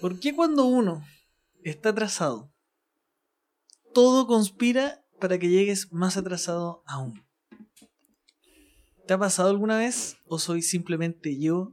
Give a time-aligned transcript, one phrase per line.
[0.00, 1.04] ¿Por qué cuando uno
[1.62, 2.50] está atrasado,
[3.92, 7.22] todo conspira para que llegues más atrasado aún?
[9.06, 11.72] ¿Te ha pasado alguna vez o soy simplemente yo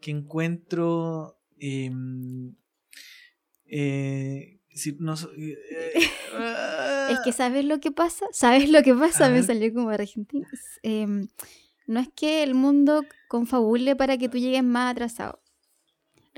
[0.00, 1.36] que encuentro...
[1.58, 2.54] em,
[3.66, 5.58] eh, si- no so- eh,
[7.10, 8.26] Es que ¿sabes lo que pasa?
[8.32, 9.28] ¿Sabes lo que pasa?
[9.28, 10.46] Me salió como argentino.
[10.82, 11.28] Em,
[11.86, 15.42] no es que el mundo confabule para que tú llegues más atrasado.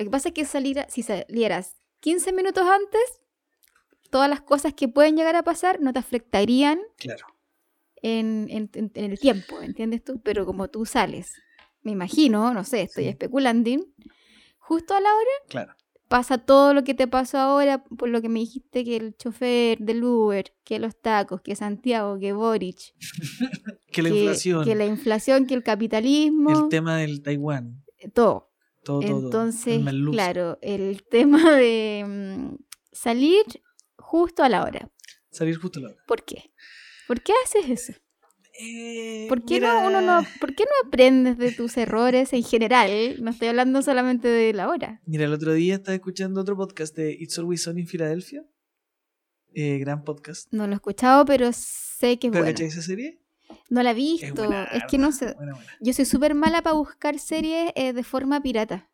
[0.03, 3.21] Lo que pasa es que salir, si salieras 15 minutos antes,
[4.11, 7.25] todas las cosas que pueden llegar a pasar no te afectarían Claro.
[8.03, 10.21] en, en- en- el tiempo, ¿entiendes tú?
[10.23, 11.33] Pero como tú sales,
[11.83, 13.11] me imagino, no sé, estoy Sí.
[13.11, 13.71] especulando,
[14.59, 15.75] justo a la hora Claro.
[16.09, 19.79] pasa todo lo que te pasó ahora, por lo que me dijiste que el chofer
[19.79, 22.95] del Uber, que los tacos, que Santiago, que Boric,
[23.93, 27.83] Que la que, inflación, que la inflación, que el capitalismo, el tema del Taiwán,
[28.15, 28.51] todo.
[28.83, 29.25] Todo, todo.
[29.25, 30.13] Entonces, merluzo.
[30.13, 32.57] claro, el tema de mm,
[32.93, 33.45] salir
[33.97, 34.91] justo a la hora.
[35.31, 36.03] Salir justo a la hora.
[36.07, 36.53] ¿Por qué?
[37.07, 37.99] ¿Por qué haces eso?
[38.61, 42.43] Eh, ¿Por qué, mira, no, uno no, ¿Por qué no aprendes de tus errores en
[42.43, 43.17] general?
[43.23, 45.01] No estoy hablando solamente de la hora.
[45.07, 48.45] Mira, el otro día estaba escuchando otro podcast de It's Always Sunny en Filadelfia.
[49.55, 50.53] Eh, gran podcast.
[50.53, 52.59] No lo he escuchado, pero sé que es ¿Pero bueno.
[52.59, 53.22] esa serie?
[53.71, 54.35] No la he Es visto.
[54.35, 55.35] buena, Es que no sé.
[55.35, 55.69] Buena, buena.
[55.81, 58.91] Yo soy súper mala para buscar series eh, de forma pirata.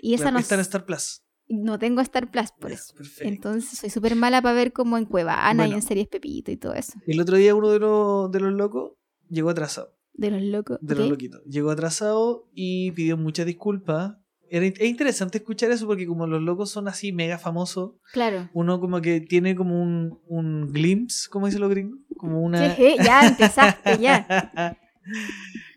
[0.00, 1.22] Y esa no Está en Star Plus.
[1.48, 2.94] No tengo Star Plus por eso.
[2.94, 3.28] Perfecto.
[3.28, 5.74] Entonces soy súper mala para ver como en Cuevana y Bueno.
[5.76, 6.92] en series Pepito y todo eso.
[7.06, 8.92] El otro día uno de los, de los locos
[9.28, 9.96] llegó atrasado.
[10.14, 10.78] De los locos.
[10.80, 11.42] De los loquitos.
[11.44, 14.16] Llegó atrasado y pidió muchas disculpas.
[14.50, 18.48] Era, es interesante escuchar eso porque como los locos son así mega famosos, Claro.
[18.52, 22.74] uno como que tiene como un, un glimpse, como dicen los gringos, como una...
[22.76, 22.96] ¿Qué?
[23.02, 24.26] Ya empezaste, ya.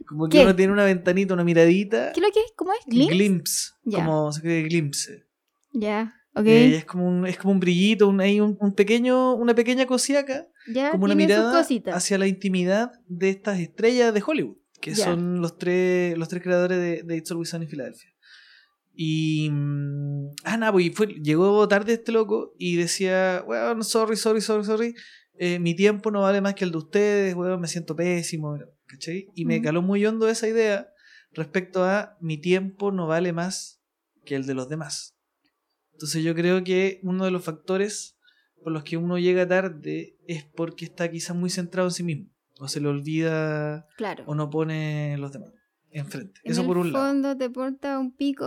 [0.07, 0.43] como que ¿Qué?
[0.43, 2.11] uno tiene una ventanita, una miradita.
[2.13, 2.51] ¿Qué es lo que es?
[2.55, 2.79] ¿Cómo es?
[2.85, 3.15] ¿Glimpse?
[3.15, 3.69] Glimpse.
[3.91, 5.23] Como se cree glimpse.
[5.73, 6.45] Ya, ok.
[6.47, 9.85] Eh, es como un, es como un brillito, un, hay un, un pequeño, una pequeña
[9.85, 15.41] cosiaca, ya como una mirada hacia la intimidad de estas estrellas de Hollywood, que son
[15.41, 18.09] los tres, los tres creadores de, de It's Always Sunny en Filadelfia.
[18.99, 19.49] Y.
[19.51, 24.65] mm, Ah, nada, pues fue, llegó tarde este loco y decía, bueno, sorry, sorry, sorry,
[24.65, 24.95] sorry.
[25.39, 29.27] eh, mi tiempo no vale más que el de ustedes, weón, me siento pésimo, ¿cachai?
[29.35, 30.89] Y me caló muy hondo esa idea
[31.33, 33.81] respecto a mi tiempo no vale más
[34.25, 35.15] que el de los demás.
[35.93, 38.17] Entonces yo creo que uno de los factores
[38.63, 42.29] por los que uno llega tarde es porque está quizás muy centrado en sí mismo.
[42.59, 44.23] O se le olvida Claro.
[44.27, 45.51] o no pone los demás
[45.99, 46.39] enfrente.
[46.43, 47.05] En Eso el por un lado.
[47.05, 48.45] fondo te porta un pico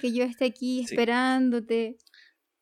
[0.00, 0.94] que yo esté aquí Sí.
[0.94, 1.96] esperándote,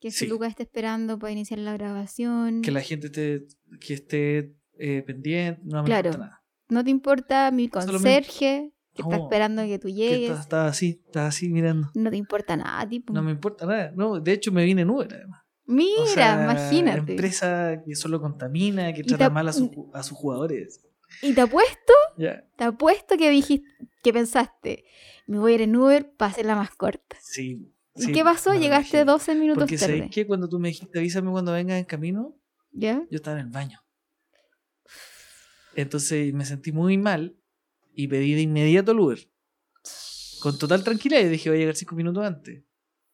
[0.00, 0.26] que Sí.
[0.26, 2.62] su Lucas esté esperando para iniciar la grabación.
[2.62, 3.46] Que la gente esté,
[3.80, 6.08] que esté eh, pendiente, no me Claro.
[6.08, 6.42] importa nada.
[6.70, 10.30] No te importa mi conserje que está No, esperando que tú Que llegues.
[10.30, 11.90] estás estás así, estás así mirando.
[11.94, 13.12] No te importa nada, tipo.
[13.12, 13.92] No me importa nada.
[13.94, 15.42] No, de hecho me vine en Uber además.
[15.66, 17.12] Mira, O sea, imagínate.
[17.12, 20.84] Empresa que solo contamina, que trata te- mal a, ju- a sus jugadores.
[21.20, 22.44] Y te apuesto, Ya.
[22.56, 23.68] te apuesto que dijiste,
[24.02, 24.84] que pensaste,
[25.26, 27.16] me voy a ir en Uber para hacerla más corta.
[27.20, 27.72] Sí.
[27.94, 28.54] ¿Y sí, qué pasó?
[28.54, 29.12] Llegaste imagino.
[29.12, 29.94] 12 minutos Porque tarde.
[29.96, 32.34] sabéis que cuando tú me dijiste avísame cuando vengas en camino,
[32.72, 33.02] ¿Ya?
[33.10, 33.80] yo estaba en el baño.
[35.74, 37.36] Entonces me sentí muy mal
[37.94, 39.28] y pedí de inmediato el Uber.
[40.40, 42.62] Con total tranquilidad y dije voy a llegar cinco minutos antes.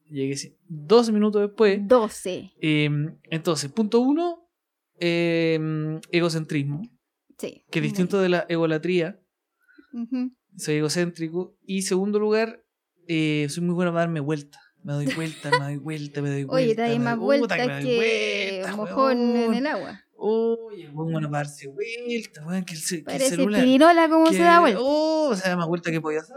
[0.09, 1.81] Llegué ci- 12 minutos después.
[1.87, 2.53] 12.
[2.61, 2.89] Eh,
[3.31, 4.49] entonces, punto uno,
[4.99, 6.83] eh, egocentrismo,
[7.39, 7.65] Sí.
[7.71, 9.21] que es distinto de la egolatría.
[9.93, 10.33] Ujú.
[10.57, 11.57] Soy egocéntrico.
[11.65, 12.65] Y segundo lugar,
[13.07, 14.61] eh, soy muy bueno para darme vuelta.
[14.83, 16.55] Me doy vuelta, me doy vuelta, me doy vuelta.
[16.67, 17.97] Oye, te das más vueltas me doy que
[18.63, 20.01] vuelta, mojón en el agua.
[20.21, 23.61] Oye, bueno para darse vuelta, weón, que el, ce- que el Parece celular.
[23.63, 24.81] pirinola cómo se que- da vuelta.
[24.83, 26.37] Oh, se da más vuelta que podía hacer.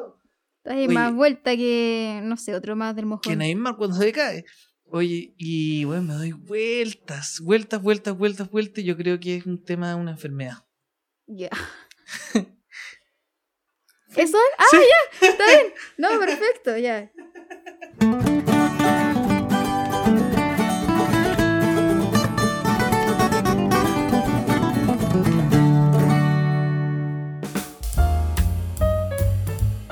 [0.64, 3.22] Te das más vuelta que, no sé, otro más del mojón.
[3.24, 4.46] Que Neymar cuando se cae.
[4.86, 8.84] Oye, y bueno, me doy vueltas, vueltas, vueltas, vueltas, vueltas.
[8.84, 10.58] y Yo creo que es un tema de una enfermedad.
[11.34, 11.50] Ya.
[14.18, 14.38] ¿Eso?
[14.58, 14.78] Ah, Sí.
[15.22, 15.74] ya, está bien.
[15.98, 17.10] No, perfecto, ya.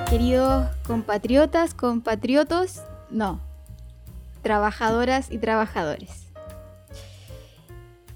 [0.09, 2.81] Queridos compatriotas, compatriotos,
[3.11, 3.39] no,
[4.41, 6.27] trabajadoras y trabajadores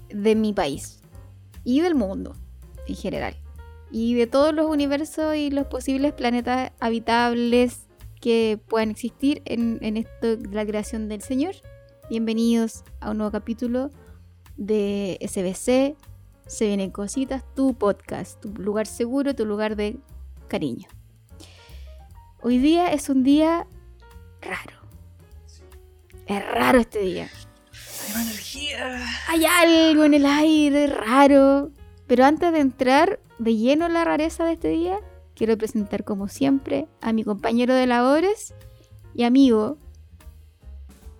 [0.08, 1.00] de mi país
[1.64, 2.34] y del mundo
[2.86, 3.36] en general
[3.90, 7.86] y de todos los universos y los posibles planetas habitables
[8.20, 11.54] que puedan existir en, en esto de la creación del Señor.
[12.10, 13.90] Bienvenidos a un nuevo capítulo
[14.56, 15.96] de SBC.
[16.46, 19.96] Se vienen cositas, tu podcast, tu lugar seguro, tu lugar de
[20.48, 20.88] cariño.
[22.42, 23.66] Hoy día es un día
[24.42, 24.76] raro.
[26.26, 27.28] Es raro este día.
[28.14, 29.06] Hay energía.
[29.28, 31.70] Hay algo en el aire raro.
[32.06, 34.98] Pero antes de entrar de lleno en la rareza de este día,
[35.34, 38.54] quiero presentar como siempre a mi compañero de labores
[39.14, 39.78] y amigo,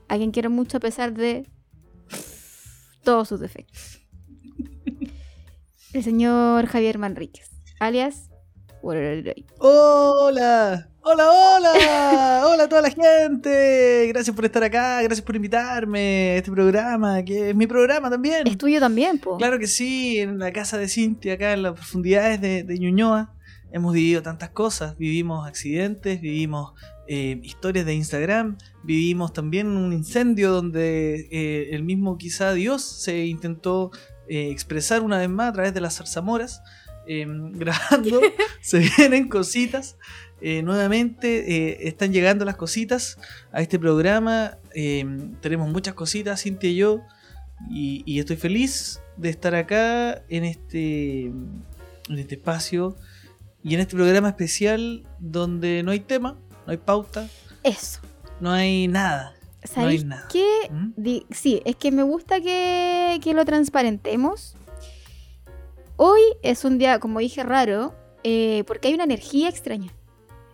[0.08, 1.48] a quien quiero mucho a pesar de
[3.02, 4.00] todos sus defectos.
[5.92, 8.30] El señor Javier Manríquez, alias.
[8.86, 9.32] Hola,
[11.00, 14.08] hola, hola, hola a toda la gente.
[14.08, 18.46] Gracias por estar acá, gracias por invitarme a este programa, que es mi programa también.
[18.46, 19.38] Es tuyo también, po.
[19.38, 23.32] Claro que sí, en la casa de Cintia, acá en las profundidades de, de Ñuñoa.
[23.72, 26.74] Hemos vivido tantas cosas, vivimos accidentes, vivimos
[27.08, 33.24] eh, historias de Instagram, vivimos también un incendio donde eh, el mismo quizá Dios se
[33.24, 33.92] intentó
[34.28, 36.62] eh, expresar una vez más a través de las zarzamoras,
[37.06, 38.20] eh, grabando,
[38.60, 39.96] se vienen cositas.
[40.40, 43.18] Eh, nuevamente eh, están llegando las cositas
[43.52, 44.58] a este programa.
[44.74, 45.04] eh,
[45.40, 47.00] tenemos muchas cositas, Cintia y yo.
[47.70, 52.96] Y, y estoy feliz de estar acá en este, en este espacio
[53.62, 56.36] y en este programa especial donde no hay tema,
[56.66, 57.28] no hay pauta,
[57.62, 58.00] Eso.
[58.40, 59.32] no hay nada.
[59.32, 60.28] No hay ¿Sabéis nada.
[60.70, 60.92] ¿Mm?
[61.30, 64.56] Sí, es que me gusta que, que lo transparentemos.
[65.96, 69.92] Hoy es un día, como dije, raro, eh, porque hay una energía extraña.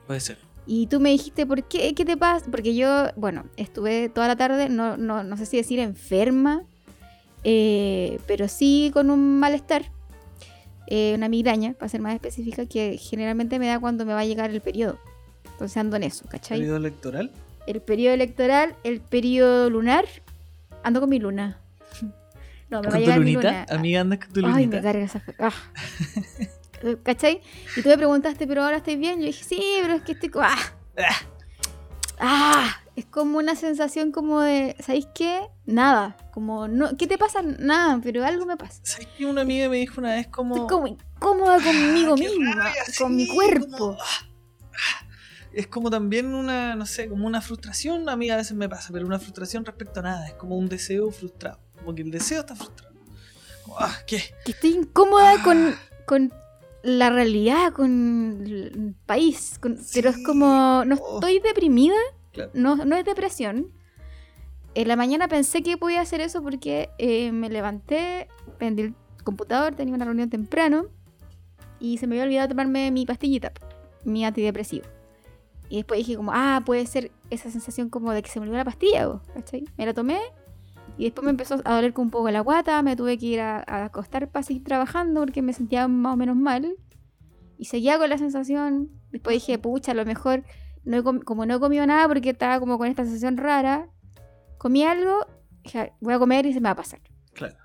[0.06, 0.38] Puede ser.
[0.66, 1.94] Y tú me dijiste, ¿por qué?
[1.94, 2.46] ¿Qué te pasa?
[2.50, 6.62] Porque yo, bueno, estuve toda la tarde, no, no, no sé si decir enferma,
[7.44, 9.90] eh, pero sí con un malestar,
[10.86, 14.26] eh, una migraña, para ser más específica, que generalmente me da cuando me va a
[14.26, 14.98] llegar el periodo.
[15.52, 16.58] Entonces ando en eso, ¿cachai?
[16.58, 17.32] ¿Periodo electoral?
[17.66, 20.04] el periodo electoral, el periodo lunar.
[20.82, 21.59] Ando con mi luna.
[22.70, 23.50] No, me va a ¿Con tu mi lunita?
[23.50, 23.66] luna.
[23.70, 24.76] Amiga, andas con tu Ay, lunita.
[24.76, 25.22] me carga esa.
[25.40, 25.52] ah.
[27.02, 27.42] ¿Cachai?
[27.76, 29.20] Y tú me preguntaste, pero ahora estoy bien.
[29.20, 30.28] Yo dije, sí, pero es que estoy.
[30.30, 30.56] co- ¡Ah!
[32.18, 32.76] ¡Ah!
[32.96, 34.76] Es como una sensación como de.
[34.80, 35.42] ¿Sabéis qué?
[35.66, 36.16] Nada.
[36.32, 37.42] Como, no, ¿qué te pasa?
[37.42, 38.80] Nada, pero algo me pasa.
[38.82, 40.54] ¿Sabes que una amiga me dijo una vez como...
[40.54, 43.76] Estoy como incómoda conmigo Ah, misma, rabia, con mi cuerpo.
[43.78, 44.28] como, ah,
[44.74, 45.06] ah.
[45.52, 48.90] Es como también una, no sé, como una frustración, a mí a veces me pasa,
[48.92, 52.40] pero una frustración respecto a nada, es como un deseo frustrado, como que el deseo
[52.40, 52.94] está frustrado.
[53.64, 54.22] Como, ah, ¿qué?
[54.44, 55.42] que estoy incómoda Ah.
[55.42, 55.74] con,
[56.06, 56.32] con
[56.82, 59.58] la realidad, con el país.
[59.60, 61.14] con- pero es como, no Oh.
[61.16, 61.94] estoy deprimida,
[62.32, 62.50] Claro.
[62.54, 63.72] no, no es depresión.
[64.74, 68.28] En la mañana pensé que podía hacer eso porque eh, me levanté,
[68.58, 68.94] prendí el
[69.24, 70.86] computador, tenía una reunión temprano
[71.80, 73.52] y se me había olvidado tomarme mi pastillita,
[74.04, 74.86] mi antidepresivo.
[75.68, 78.58] Y después dije como, ah, puede ser esa sensación como de que se me olvidó
[78.58, 79.64] la pastilla, ¿cachai?
[79.76, 80.20] Me la tomé
[81.00, 83.40] y después me empezó a doler con un poco la guata, me tuve que ir
[83.40, 86.74] a, a acostar para seguir trabajando porque me sentía más o menos mal.
[87.58, 88.90] Y seguía con la sensación.
[89.10, 90.44] Después dije, pucha, a lo mejor,
[90.84, 93.88] no he com- como no he comido nada porque estaba como con esta sensación rara,
[94.58, 95.26] comí algo,
[95.62, 97.00] dije, voy a comer y se me va a pasar.
[97.34, 97.56] Claro.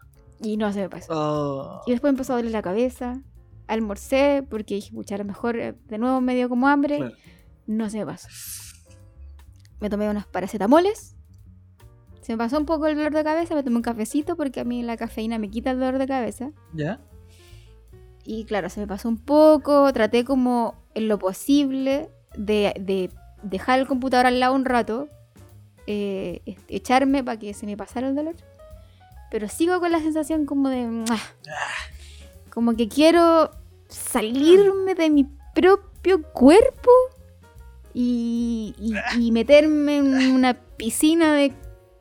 [0.42, 1.14] Y no se me pasó.
[1.14, 3.22] Oh, Y después empezó a doler la cabeza.
[3.68, 6.98] Almorcé porque dije, pucha, a lo mejor eh, de nuevo me dio como hambre.
[6.98, 7.16] claro.
[7.68, 8.28] No se me pasó.
[9.80, 11.15] Me tomé unos paracetamoles.
[12.26, 13.54] Se me pasó un poco el dolor de cabeza.
[13.54, 16.52] Me tomé un cafecito porque a mí la cafeína me quita el dolor de cabeza.
[16.74, 17.00] ¿Ya?
[18.24, 19.92] Y claro, se me pasó un poco.
[19.94, 23.12] Traté como en lo posible de, de
[23.44, 25.08] dejar el computador al lado un rato.
[25.88, 28.36] eh, echarme para que se me pasara el dolor.
[29.30, 30.88] Pero sigo con la sensación como de...
[30.88, 31.20] ¡mua!
[32.50, 33.52] Como que quiero
[33.88, 36.90] salirme de mi propio cuerpo
[37.94, 41.54] y, y- y meterme en una piscina de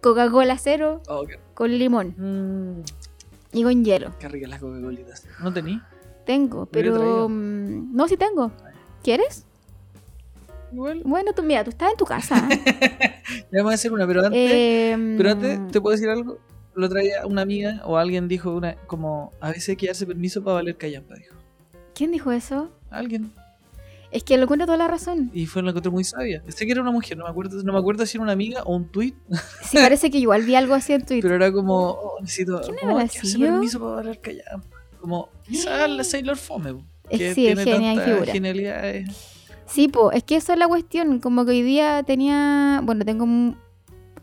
[0.05, 4.13] Coca-Cola cero Oh, qué, con limón mm, y con hielo.
[4.19, 5.27] qué ricas las Coca-Colitas.
[5.43, 5.81] ¿No tení?
[6.27, 7.29] Tengo, pero...
[7.29, 8.51] mm, No, sí tengo.
[9.03, 9.45] ¿Quieres?
[10.73, 11.03] Igual.
[11.05, 12.47] Bueno, tú mira, tú estás en tu casa.
[13.51, 16.39] Ya vamos a hacer una, pero antes, Eh, pero antes, ¿te puedo decir algo?
[16.75, 20.43] Lo traía una amiga o alguien dijo una, como, a veces hay que darse permiso
[20.45, 21.35] para valer callampa, dijo.
[21.95, 22.71] ¿Quién dijo eso?
[22.91, 23.33] Alguien.
[24.15, 25.31] Es que lo encuentro toda la razón.
[25.35, 26.41] Y fue una encontré muy sabia.
[26.49, 28.63] Sé que era una mujer, no me acuerdo, no me acuerdo si era una amiga
[28.63, 29.13] o un tweet,
[29.71, 31.23] Sí, parece que igual vi algo así en Twitter.
[31.23, 32.77] pero era como, oh, necesito, ¿Quién
[33.41, 34.69] permiso para valer callampa.
[35.01, 36.77] Como, quizás la Sailor Fome,
[37.11, 38.33] que sí, es tiene genia y tantas figura.
[38.33, 39.31] genialidades.
[39.67, 41.19] Sí, po, es que eso es la cuestión.
[41.19, 42.81] Como que hoy día tenía.
[42.85, 43.55] Bueno, tengo mu-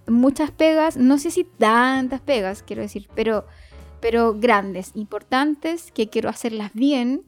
[0.07, 0.95] muchas pegas.
[0.97, 3.45] No sé si tantas pegas, quiero decir, pero,
[3.99, 7.23] pero grandes, importantes, que quiero hacerlas bien.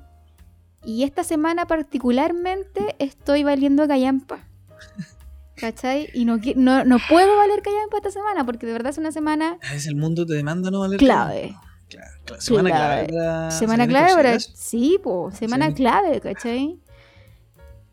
[0.85, 4.45] Y esta semana, particularmente, estoy valiendo callampa.
[5.55, 6.09] ¿Cachai?
[6.13, 9.57] Y no, no, no puedo valer callampa esta semana, porque de verdad es una semana
[9.61, 11.41] A veces el mundo te demanda no valer clave.
[11.41, 11.67] callampa.
[11.89, 12.41] Claro, claro.
[12.41, 13.07] Semana Clave.
[13.07, 13.27] clave.
[13.27, 14.39] para Semana clave para.
[14.39, 15.73] Sí, po, semana Sí.
[15.75, 16.79] clave, ¿cachai?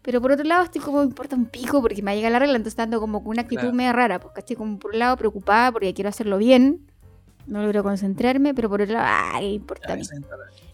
[0.03, 2.57] Pero por otro lado estoy como, me importa un pico porque me llega la regla,
[2.57, 3.77] entonces ando como con una actitud Claro.
[3.77, 6.91] media rara, pues estoy como por un lado preocupada porque quiero hacerlo bien,
[7.47, 10.03] no logro concentrarme, pero por otro lado, ay, importa Ya.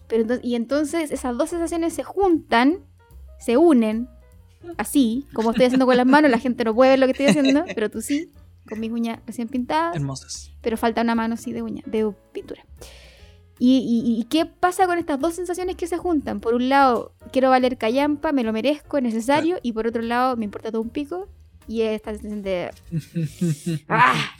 [0.09, 2.79] Pero entonces, y entonces esas dos sensaciones se juntan,
[3.41, 4.09] se unen,
[4.79, 7.27] así, como estoy haciendo con las manos, la gente no puede ver lo que estoy
[7.27, 8.33] haciendo, pero tú sí,
[8.69, 10.53] con mis uñas recién pintadas, Hermosas.
[10.61, 12.65] pero falta una mano sí de uña, de pintura.
[13.59, 16.41] ¿Y, y- y qué pasa con estas dos sensaciones que se juntan?
[16.41, 20.37] Por un lado, quiero valer callampa, me lo merezco, es necesario, y por otro lado,
[20.37, 21.29] me importa todo un pico,
[21.67, 22.71] y esta sensación de...
[23.89, 24.31] ¡Ah!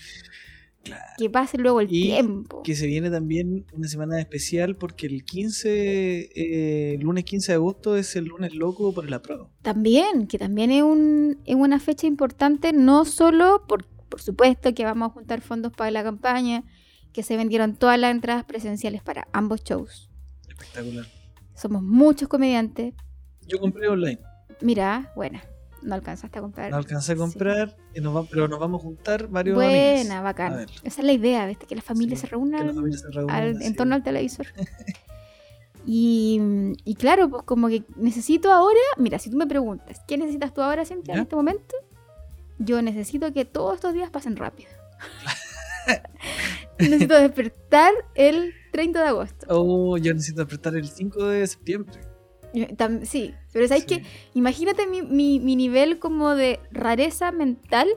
[0.87, 1.05] Claro.
[1.19, 2.63] Que pase luego el Y tiempo.
[2.63, 7.57] Que se viene también una semana especial porque el 15, eh, el lunes 15 de
[7.57, 9.51] agosto es el lunes loco por el apruebo.
[9.63, 14.85] También, que también es, un, es una fecha importante, no solo por, por supuesto que
[14.85, 16.65] vamos a juntar fondos para la campaña,
[17.13, 20.11] que se vendieron todas las entradas presenciales para ambos shows.
[20.49, 21.07] Espectacular.
[21.55, 22.95] Somos muchos comediantes.
[23.47, 24.21] Yo compré online.
[24.61, 25.43] Mira, buena,
[25.87, 26.71] no alcanzaste a comprar.
[26.71, 27.19] No alcancé a Sí.
[27.21, 29.75] comprar, y nos va- pero nos vamos a juntar varios amigos.
[29.75, 30.57] Buena, A bacán.
[30.57, 30.69] ver.
[30.83, 31.67] Esa es la idea, ¿viste?
[31.67, 34.47] Que las familias Sí, se reúnan familia se reúna, al- en torno al televisor.
[35.87, 36.41] y,
[36.85, 40.61] y claro, pues como que necesito ahora, mira, si tú me preguntas, ¿qué necesitas tú
[40.63, 41.75] ahora siempre en este momento?
[42.59, 44.71] Yo necesito que todos estos días pasen rápido.
[46.79, 49.47] necesito despertar el 30 de agosto.
[49.49, 52.01] Oh, yo necesito despertar el 5 de septiembre.
[53.05, 53.97] Sí, pero ¿sabes Sí.
[54.01, 54.03] qué?
[54.35, 57.89] Imagínate mi, mi- mi nivel como de rareza mental,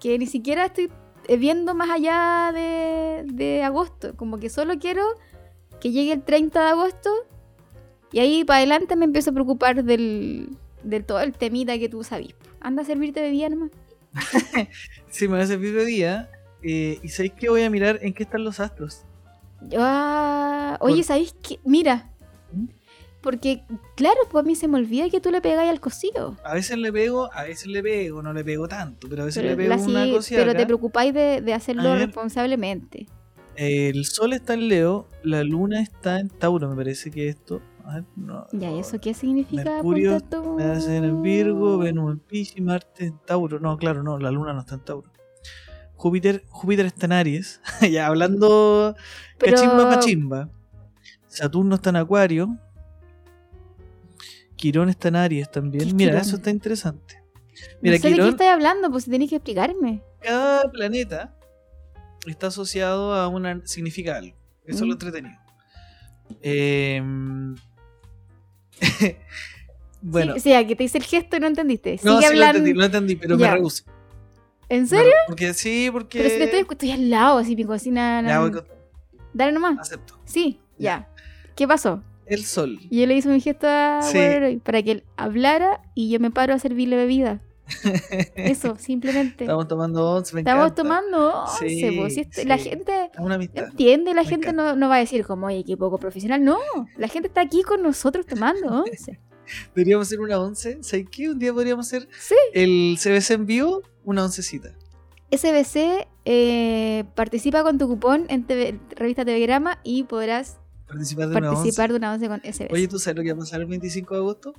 [0.00, 0.90] que ni siquiera estoy
[1.26, 4.14] eh, viendo más allá de, de agosto.
[4.16, 5.02] Como que solo quiero
[5.80, 7.10] que llegue el 30 de agosto
[8.12, 12.04] y ahí para adelante me empiezo a preocupar del, de todo el temita que tú
[12.04, 12.34] sabes.
[12.60, 13.70] Anda a servirte bebida nomás.
[15.10, 16.30] Sí, me va a servir de día.
[16.62, 19.02] eh, y sabéis que voy a mirar en qué están los astros.
[19.76, 21.58] Ah, oye, ¿sabéis qué?
[21.64, 22.10] Mira.
[23.20, 23.62] Porque,
[23.96, 26.36] claro, pues a mí se me olvida que tú le pegáis al cocido.
[26.44, 29.42] A veces le pego, a veces le pego, no le pego tanto, pero a veces
[29.42, 32.06] Pero, le pego la una sí- pero te preocupáis de, de hacerlo ver.
[32.06, 33.06] responsablemente.
[33.56, 37.60] El sol está en Leo, la luna está en Tauro, me parece que esto.
[37.84, 39.64] A ver, no, Ya, ¿y eso qué significa?
[39.64, 40.18] Mercurio
[40.60, 43.58] hace en Virgo, Venus en Piscis, Marte en Tauro.
[43.58, 45.10] No, claro, no, la luna no está en Tauro.
[45.96, 47.60] Júpiter, Júpiter está en Aries.
[47.90, 48.94] ya hablando
[49.38, 50.48] Pero- cachimba cachimba.
[51.26, 52.56] Saturno está en Acuario.
[54.58, 55.82] Quirón está en Aries también.
[55.84, 56.22] ¿Qué es Mira, Quirón?
[56.26, 57.14] eso está interesante.
[57.16, 60.02] No Mira, sé de qué estáis hablando, pues si tenéis que explicarme.
[60.20, 61.34] cada planeta
[62.26, 63.60] está asociado a una.
[63.64, 64.36] significa algo.
[64.64, 64.86] Eso es Mm.
[64.86, 65.36] lo entretenido.
[66.42, 67.54] Em,
[70.02, 71.98] bueno, Sí, sí, a que te hice el gesto y no entendiste.
[71.98, 72.58] Sigue no, sí lo hablando.
[72.58, 73.46] entendí, lo entendí, pero Ya.
[73.50, 73.84] me rehúso.
[74.68, 75.12] ¿En serio?
[75.26, 76.18] Porque sí, porque.
[76.18, 78.22] Pero si te estoy, estoy al lado, así mi cocina.
[78.26, 78.66] Ya voy con-
[79.32, 79.78] Dale nomás.
[79.78, 80.20] acepto.
[80.26, 81.08] Sí, ya.
[81.56, 82.02] ¿Qué pasó?
[82.28, 82.78] El sol.
[82.90, 84.60] Y yo le hice mi gesto a Sí.
[84.64, 87.40] Para que él hablara y yo me paro a servirle bebida.
[88.36, 89.44] Eso, simplemente.
[89.44, 90.82] Estamos tomando once, me Estamos encanta.
[90.82, 92.70] tomando once, Sí, pues, si La sí.
[92.70, 93.64] gente una amistad.
[93.68, 96.42] entiende, la Me gente no, no va a decir como, oye, qué poco profesional.
[96.42, 96.58] No,
[96.96, 99.18] la gente está aquí con nosotros tomando once.
[99.74, 100.78] Deberíamos hacer una once.
[100.82, 101.28] ¿Sabes qué?
[101.30, 102.34] Un día podríamos hacer Sí.
[102.54, 104.70] el CBC en vivo, una oncecita.
[105.30, 110.58] SBC eh, participa con tu cupón en TV revista Telegrama y podrás
[110.88, 111.88] Participar de una once.
[111.88, 112.72] de una once con SBC.
[112.72, 114.54] Oye, ¿tú sabes lo que va a pasar el 25 de agosto?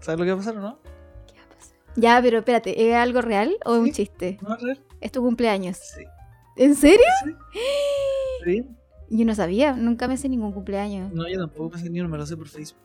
[0.00, 0.78] ¿Sabes lo que va a pasar o no?
[1.26, 1.76] ¿Qué va a pasar?
[1.96, 4.38] Ya, pero espérate, ¿es algo real o es un chiste?
[4.42, 4.82] ¿No, Rer?
[5.00, 5.76] Es tu cumpleaños.
[5.76, 6.04] Sí.
[6.56, 7.04] ¿En serio?
[7.24, 7.32] ¿Sí?
[8.44, 8.66] ¿Sí?
[9.10, 11.12] Yo no sabía, nunca me hice ningún cumpleaños.
[11.12, 12.80] No, yo tampoco me sé ni uno, me lo sé por Facebook.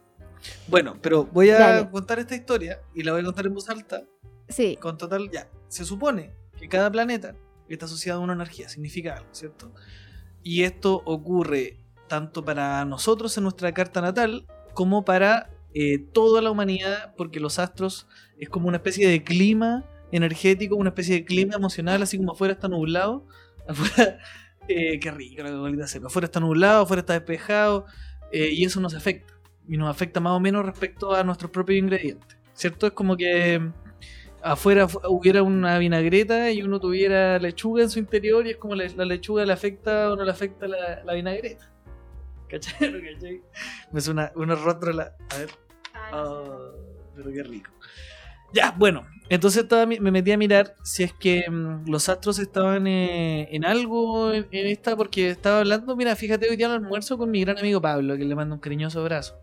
[0.67, 1.89] Bueno, pero voy a Dale.
[1.89, 4.03] contar esta historia y la voy a contar en voz alta
[4.50, 7.36] Sí, con total, ya, se supone que cada planeta
[7.67, 9.74] está asociado a una energía, significa algo, ¿cierto?
[10.48, 11.75] Y esto ocurre
[12.08, 17.60] tanto para nosotros en nuestra carta natal como para eh, toda la humanidad, porque los
[17.60, 18.08] astros
[18.39, 22.54] es como una especie de clima energético, una especie de clima emocional, así como afuera
[22.54, 23.27] está nublado,
[23.68, 24.20] afuera,
[24.70, 27.86] eh, qué rico la bolita seca, afuera está nublado, afuera está despejado,
[28.32, 29.34] eh, y eso nos afecta,
[29.68, 32.88] y nos afecta más o menos respecto a nuestros propios ingredientes, ¿cierto?
[32.88, 33.70] Es como que
[34.51, 38.75] afuera fu- hubiera una vinagreta y uno tuviera lechuga en su interior y es como
[38.75, 41.72] la, la lechuga le afecta o no le afecta la, la vinagreta.
[42.50, 42.92] ¿Cachai?
[42.92, 43.42] ¿No cachai?
[43.92, 45.13] Me suena unos rostros la...
[45.30, 45.50] A ver.
[46.13, 46.72] Oh,
[47.16, 47.72] pero qué rico.
[48.54, 49.06] Ya, bueno.
[49.30, 53.66] Entonces estaba, me metí a mirar si es que mm, los astros estaban eh, en
[53.66, 57.42] algo en, en esta, porque estaba hablando, mira, fíjate, hoy día al almuerzo con mi
[57.42, 59.38] gran amigo Pablo, que le mando un cariñoso abrazo.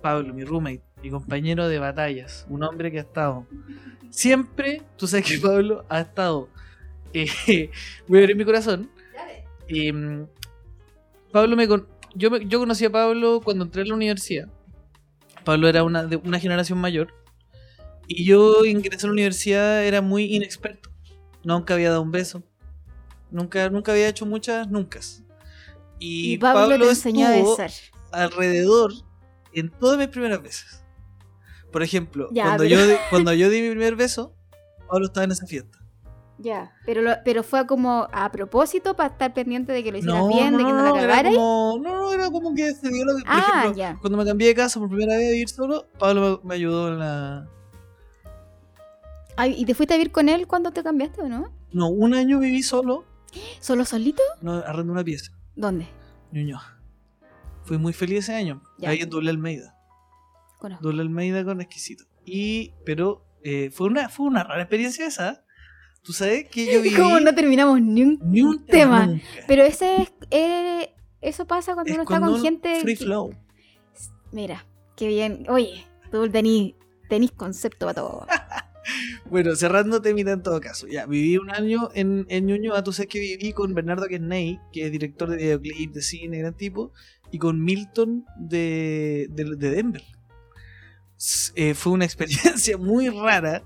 [0.00, 3.46] Pablo, mi roommate, mi compañero de batallas, un hombre que ha estado
[4.10, 6.48] siempre, tú sabes que Pablo ha estado,
[7.12, 7.70] eh,
[8.08, 8.90] voy a abrir mi corazón,
[9.70, 10.22] mm,
[11.32, 14.48] Pablo me con- yo, me- yo conocí a Pablo cuando entré a la universidad.
[15.44, 17.14] Pablo era una, de una generación mayor.
[18.06, 20.90] Y yo ingresé a la universidad, era muy inexperto.
[21.44, 22.42] Nunca había dado un beso.
[23.30, 25.00] Nunca, nunca había hecho muchas nunca.
[25.98, 27.70] Y, Y, Pablo, te enseñó a besar.
[28.12, 28.92] alrededor
[29.52, 30.82] en todas mis primeras veces.
[31.72, 34.34] Por ejemplo, Ya, cuando, pero- yo di, cuando yo di mi primer beso,
[34.88, 35.78] Pablo estaba en esa fiesta.
[36.40, 36.72] Ya.
[36.86, 40.28] Pero, lo- pero fue como a propósito para estar pendiente de que lo hicieras No,
[40.28, 43.04] bien, no, de que no, no, la como, no, no, era como que se dio
[43.04, 43.98] lo que, por Ah, ejemplo, ya.
[44.00, 46.88] cuando me cambié de casa por primera vez a vivir solo, Pablo me, me ayudó
[46.92, 47.48] en la...
[49.36, 51.52] Ay, ¿Y te fuiste a vivir con él cuando te cambiaste o no?
[51.72, 53.04] No, un año viví solo,
[53.60, 54.22] ¿Solo solito?
[54.40, 55.86] no, arrendé una pieza, ¿Dónde?
[56.32, 56.78] Ñuñoa.
[57.64, 58.90] Fui muy feliz ese año, Ya.
[58.90, 59.74] ahí en Doble Almeida.
[60.58, 60.84] Conozco.
[60.86, 62.04] Doble Almeida con exquisito.
[62.24, 65.44] Y, pero, eh, fue, una, fue una rara experiencia esa.
[66.02, 66.96] Tú sabes que yo viví...
[66.96, 69.06] ¿Cómo no terminamos ni un ni un tema?
[69.06, 69.24] nunca.
[69.46, 72.80] Pero ese es, eh, eso pasa cuando Es uno está con gente.
[72.80, 73.34] Free que- flow.
[74.32, 75.46] Mira, qué bien.
[75.48, 76.74] Oye, tú tenís,
[77.08, 78.26] tenís concepto para todo.
[79.26, 80.86] Bueno, cerrando temita en todo caso.
[80.86, 82.82] Ya, viví un año en, en Ñuñoa.
[82.82, 86.54] Tú sabes que viví con Bernardo Kesney, que es director de videoclip, de cine, gran
[86.54, 86.92] tipo,
[87.30, 90.02] y con Milton de, de, de Denver.
[91.54, 93.62] Eh, fue una experiencia muy rara.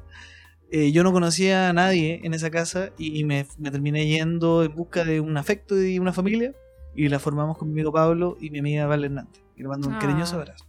[0.71, 4.65] Eh, yo no conocía a nadie en esa casa y, y me, me terminé yendo
[4.65, 6.55] en busca de un afecto y una familia.
[6.95, 9.43] Y la formamos con mi amigo Pablo y mi amiga Val Hernández.
[9.57, 9.99] Que le mando un Ah.
[9.99, 10.67] cariñoso abrazo.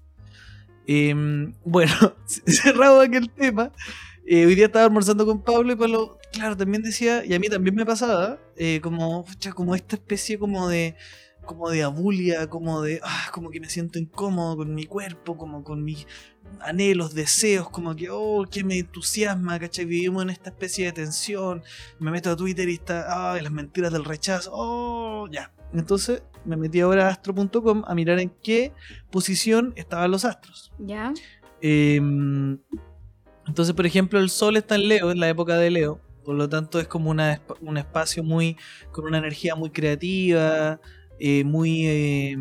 [0.87, 1.93] Em, bueno,
[2.25, 3.71] cerrado aquel tema.
[4.25, 7.49] Eh, hoy día estaba almorzando con Pablo y Pablo, claro, también decía, y a mí
[7.49, 10.95] también me pasaba, eh, como, pucha, como esta especie como de,
[11.45, 15.61] como de abulia, como de, ah, como que me siento incómodo con mi cuerpo, como
[15.65, 16.07] con mis
[16.62, 19.86] anhelos, deseos, como que, oh, que me entusiasma, ¿cachai?
[19.86, 21.63] Vivimos en esta especie de tensión,
[22.00, 25.51] me meto a Twitter y está, ah, las mentiras del rechazo, oh, ya.
[25.74, 28.74] Entonces me metí ahora a astro.com a mirar en qué
[29.12, 30.72] posición estaban los astros.
[30.79, 31.13] ¿Ya?
[31.62, 32.00] Eh,
[33.48, 36.00] entonces, por ejemplo, el Sol está en Leo, en la época de Leo.
[36.24, 38.55] Por lo tanto, es como una, un espacio muy
[38.92, 40.79] con una energía muy creativa,
[41.20, 42.37] eh, muy eh,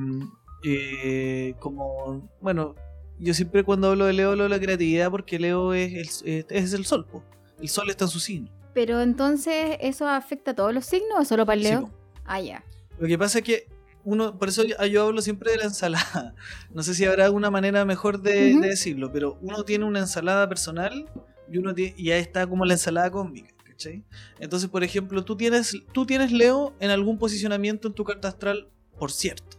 [0.64, 2.76] eh, como bueno.
[3.18, 6.72] Yo siempre cuando hablo de Leo hablo de la creatividad porque Leo es el, es-
[6.72, 7.22] el Sol, po.
[7.60, 8.48] el Sol está en su signo.
[8.74, 11.82] Pero entonces, ¿eso afecta a todos los signos o solo para el Sí, Leo?
[11.82, 11.90] po.
[12.24, 12.64] ah, ya.
[12.98, 13.66] Lo que pasa es que
[14.04, 16.34] uno, por eso yo, yo hablo siempre de la ensalada.
[16.74, 21.06] No sé si habrá alguna manera mejor de decirlo, pero uno tiene una ensalada personal
[21.50, 24.02] y uno tiene, y ahí está como la ensalada cósmica, ¿cachai?
[24.40, 28.68] Entonces, por ejemplo, tú tienes, tú tienes Leo en algún posicionamiento en tu carta astral,
[28.98, 29.58] por cierto.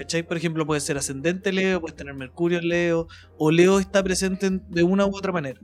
[0.00, 0.22] ¿Cachai?
[0.22, 4.46] Por ejemplo, puede ser ascendente Leo, puedes tener Mercurio en Leo, o Leo está presente
[4.46, 5.60] en- de una u otra manera.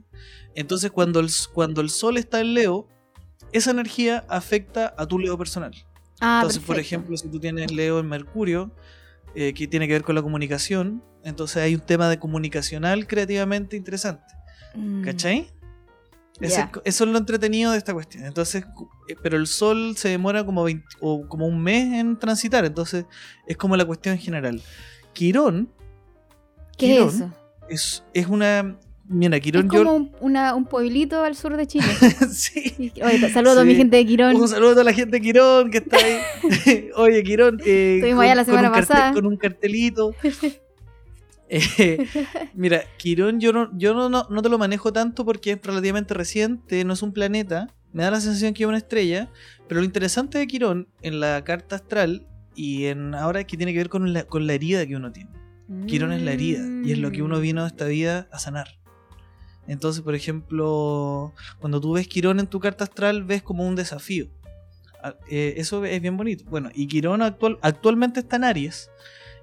[0.53, 2.87] Entonces, cuando el, cuando el Sol está en Leo,
[3.51, 5.71] esa energía afecta a tu Leo personal.
[6.21, 8.75] Ah, Entonces, por ejemplo, si tú tienes Leo en Mercurio,
[9.33, 13.75] eh, que tiene que ver con la comunicación, entonces hay un tema de comunicacional creativamente
[13.75, 14.23] interesante.
[14.75, 15.47] Mm, ¿Cachai?
[16.41, 16.67] Ese-.
[16.85, 18.25] Eso es lo entretenido de esta cuestión.
[18.25, 18.63] Entonces,
[19.09, 23.05] eh, pero el sol se demora como 20 o como un mes en transitar, entonces
[23.47, 24.61] es como la cuestión general.
[25.13, 25.69] Quirón
[26.77, 27.33] ¿Qué Quirón es eso?
[27.69, 28.77] es, es una.
[29.09, 29.93] Mira, Es Quirón como yo.
[29.93, 31.85] un, una- un pueblito al sur de Chile.
[32.29, 32.91] sí.
[33.03, 34.35] Oye, a mi gente de Quirón.
[34.35, 36.89] Un saludo a toda la gente de Quirón que está ahí.
[36.97, 37.59] Oye, Quirón.
[37.65, 39.13] eh, Estuvimos allá la semana cartel- pasada.
[39.13, 40.11] con un cartelito.
[41.49, 42.05] Eh,
[42.53, 46.13] mira, Quirón yo, no, yo no, no, no te lo manejo tanto porque es relativamente
[46.13, 47.73] reciente, no es un planeta.
[47.93, 49.29] Me da la sensación que es una estrella.
[49.67, 53.71] Pero lo interesante de Quirón en la carta astral y en ahora es que tiene
[53.73, 55.29] que ver con la, con la herida que uno tiene.
[55.85, 57.41] Quirón es la herida y es lo que uno Mm.
[57.41, 58.77] vino a esta vida a sanar.
[59.67, 64.27] Entonces, por ejemplo, cuando tú ves Quirón en tu carta astral, ves como un desafío.
[65.03, 66.45] Ah, eh, eso es bien bonito.
[66.49, 68.89] Bueno, y Quirón actual, actualmente está en Aries.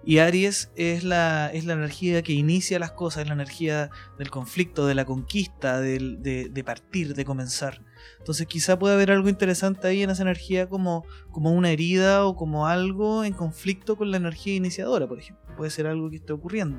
[0.07, 4.31] Y Aries es la, es la energía que inicia las cosas, es la energía del
[4.31, 7.81] conflicto, de la conquista, del- de, de partir, de comenzar.
[8.19, 12.37] Entonces quizá puede haber algo interesante ahí en esa energía como, como una herida o
[12.37, 15.45] como algo en conflicto con la energía iniciadora, por ejemplo.
[15.57, 16.79] Puede ser algo que esté ocurriendo.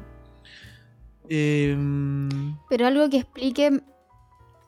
[1.27, 3.81] Em, Pero algo que explique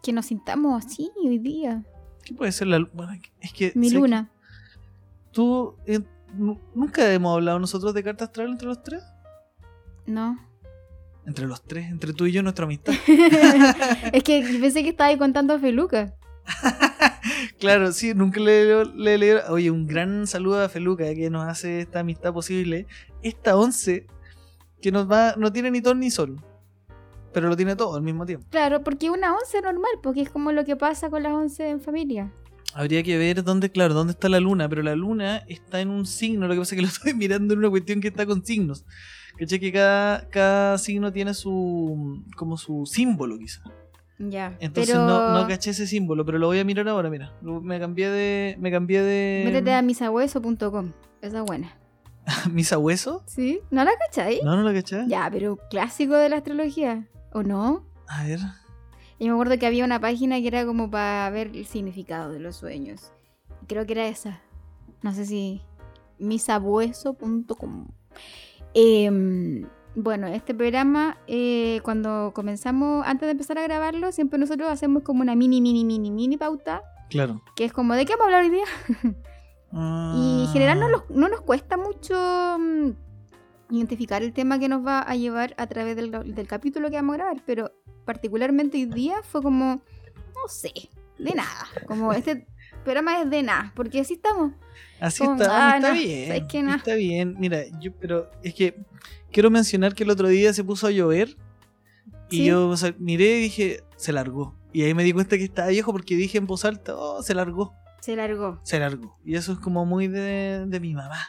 [0.02, 1.84] que nos sintamos así hoy día.
[2.24, 4.32] ¿Qué puede ser la bueno, es que Mi sé que luna.
[5.32, 6.00] tú eh,
[6.34, 9.04] nunca hemos hablado nosotros de carta astral entre los tres
[10.06, 10.38] No.
[11.26, 12.94] entre los tres entre tú y yo nuestra amistad
[14.14, 16.14] es que pensé que estaba ahí contando Feluca.
[17.60, 21.82] claro sí nunca le le leído oye un gran saludo a Feluca que nos hace
[21.82, 22.88] esta amistad posible
[23.22, 24.08] esta once
[24.82, 26.42] que nos va no tiene ni ton ni sol
[27.34, 30.52] pero lo tiene todo al mismo tiempo Claro, porque una once normal, porque es como
[30.54, 32.32] lo que pasa con las once en familia.
[32.74, 36.06] Habría que ver dónde, claro, dónde está la luna, pero la luna está en un
[36.06, 38.46] signo, lo que pasa es que lo estoy mirando en una cuestión que está con
[38.46, 38.86] signos.
[39.38, 39.60] ¿Cachai?
[39.60, 43.62] Que cada, cada signo tiene su como su símbolo quizá.
[44.20, 44.58] Ya.
[44.60, 45.06] Entonces pero...
[45.06, 47.34] no, no caché ese símbolo, pero lo voy a mirar ahora, mira.
[47.42, 48.56] Me cambié de.
[48.60, 49.44] Me cambié de.
[49.46, 50.92] Métete a misahueso.com.
[51.22, 51.78] Esa es buena.
[52.52, 53.24] ¿Misa hueso?
[53.26, 53.62] ¿Sí?
[53.72, 54.42] ¿No la cachai?
[54.44, 55.06] No, no la caché.
[55.08, 57.08] Ya, pero clásico de la astrología.
[57.32, 57.86] ¿O no?
[58.08, 58.40] A ver.
[59.20, 62.40] Y me acuerdo que había una página que era como para ver el significado de
[62.40, 63.12] los sueños.
[63.68, 64.42] Creo que era esa.
[65.02, 65.62] No sé si.
[66.20, 67.88] misabueso.com.
[68.74, 75.04] Em, bueno, este programa, eh, cuando comenzamos, antes de empezar a grabarlo, siempre nosotros hacemos
[75.04, 76.82] como una mini, mini, mini, mini pauta.
[77.10, 77.42] Claro.
[77.56, 78.66] Que es como, ¿de qué vamos a hablar hoy día?
[79.74, 82.14] Y en general no, los- no nos cuesta mucho
[82.60, 82.92] mm,
[83.72, 87.16] identificar el tema que nos va a llevar a través del, del capítulo que vamos
[87.16, 87.72] a grabar, pero
[88.08, 89.76] particularmente hoy día fue como,
[90.34, 90.72] no sé,
[91.20, 91.68] de nada.
[91.88, 92.48] Como este
[92.84, 94.54] programa es de nada, porque así estamos.
[95.00, 96.28] Así Como, está, ah, está no, bien.
[96.30, 96.64] ¿sabes qué?
[96.64, 96.76] Nah.
[96.78, 97.36] Está bien.
[97.38, 98.76] Mira, yo, pero es que
[99.32, 101.36] quiero mencionar que el otro día se puso a llover
[102.30, 102.46] y Sí.
[102.46, 104.56] yo o sea, miré y dije, se largó.
[104.74, 107.34] Y ahí me di cuenta que estaba viejo porque dije en voz alta, oh, se
[107.34, 108.60] largó, Se largó.
[108.64, 109.18] se largó.
[109.26, 111.20] Y eso es como muy de, de mi mamá.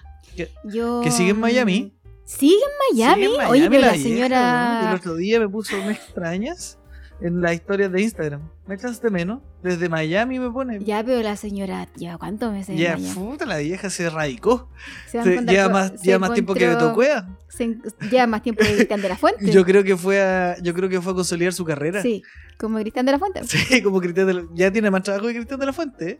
[0.64, 1.92] Yo, ¿Que sigue en Miami?
[2.28, 3.24] ¿Sigue en Miami?
[3.24, 4.80] En Oye, pero la, vieja, señora...
[4.82, 4.88] ¿no?
[4.90, 6.78] El otro día me puso me extrañas
[7.22, 8.42] en las historias de Instagram.
[8.66, 9.40] Me echaste menos.
[9.62, 10.78] Desde Miami me pone.
[10.84, 13.14] Ya, pero la señora lleva cuántos meses Ya, en Miami.
[13.18, 14.70] puta, la vieja se radicó.
[15.08, 17.38] Se Se- lleva más, se lleva más tiempo que Beto encontró- Cueva.
[17.48, 19.46] se en- lleva más tiempo que Cristian de la Fuente.
[19.50, 22.02] Yo creo que fue a, yo creo que fue a consolidar su carrera.
[22.02, 22.22] Sí,
[22.58, 23.40] como Cristian de la Fuente.
[23.48, 26.18] Sí, como Cristian de la- ya tiene más trabajo que Cristian de la Fuente.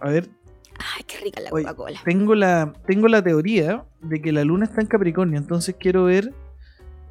[0.00, 0.28] A ver,
[0.78, 2.00] Ay, qué rica la Coca-Cola.
[2.04, 6.32] tengo la, tengo la teoría de que la luna está en Capricornio, entonces quiero ver,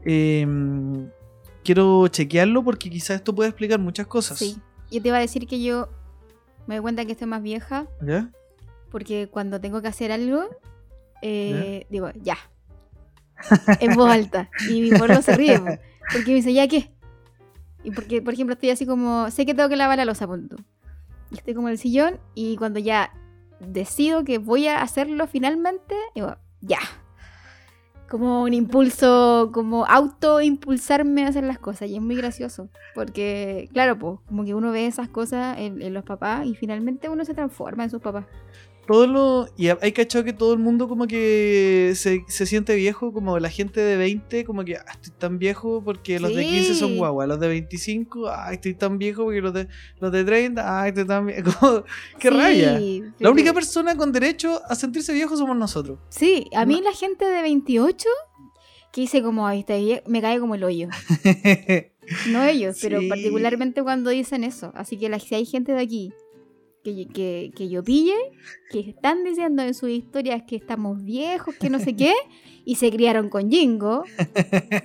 [0.05, 1.09] em,
[1.63, 4.37] quiero chequearlo porque quizás esto puede explicar muchas cosas.
[4.37, 4.57] Sí.
[4.89, 5.89] Yo te iba a decir que yo
[6.65, 8.31] me doy cuenta que estoy más vieja ¿Ya?
[8.89, 10.45] porque cuando tengo que hacer algo,
[11.21, 12.37] eh, digo, ya.
[13.81, 14.49] En voz alta.
[14.69, 15.59] Y mi pueblo se ríe.
[15.59, 15.65] po,
[16.11, 16.91] Porque me dice, ¿ya qué?
[17.83, 20.55] Y porque, por ejemplo, estoy así como, sé que tengo que lavar la losa, punto.
[21.31, 23.11] Y estoy como en el sillón y cuando ya
[23.59, 26.79] decido que voy a hacerlo finalmente, digo, ya.
[28.09, 31.89] Como un impulso, como auto-impulsarme a hacer las cosas.
[31.89, 32.69] Y es muy gracioso.
[32.95, 37.09] Porque, claro, pues, como que uno ve esas cosas en, en los papás y finalmente
[37.09, 38.25] uno se transforma en sus papás.
[38.87, 43.11] Todo lo, y hay cachado que todo el mundo como que se, se siente viejo,
[43.11, 46.73] como la gente de 20, como que ah, estoy tan viejo porque los de 15
[46.75, 49.67] son guagua, los de 25, ah, estoy tan viejo porque los de,
[49.99, 51.51] los de 30, ah, estoy tan viejo.
[51.59, 51.83] Como,
[52.19, 52.79] ¡Qué Sí, raya!
[53.19, 55.99] La única persona con derecho a sentirse viejo somos nosotros.
[56.09, 56.89] Sí, a mí No.
[56.89, 58.07] la gente de 28
[58.93, 60.87] que dice como, "Ay, está vie- me cae como el hoyo.
[62.29, 64.71] No ellos, pero particularmente cuando dicen eso.
[64.75, 66.13] Así que la- si hay gente de aquí
[66.95, 68.13] que, que, que yo pille,
[68.69, 72.13] que están diciendo en sus historias que estamos viejos, que no sé qué,
[72.65, 74.03] y se criaron con Jingo.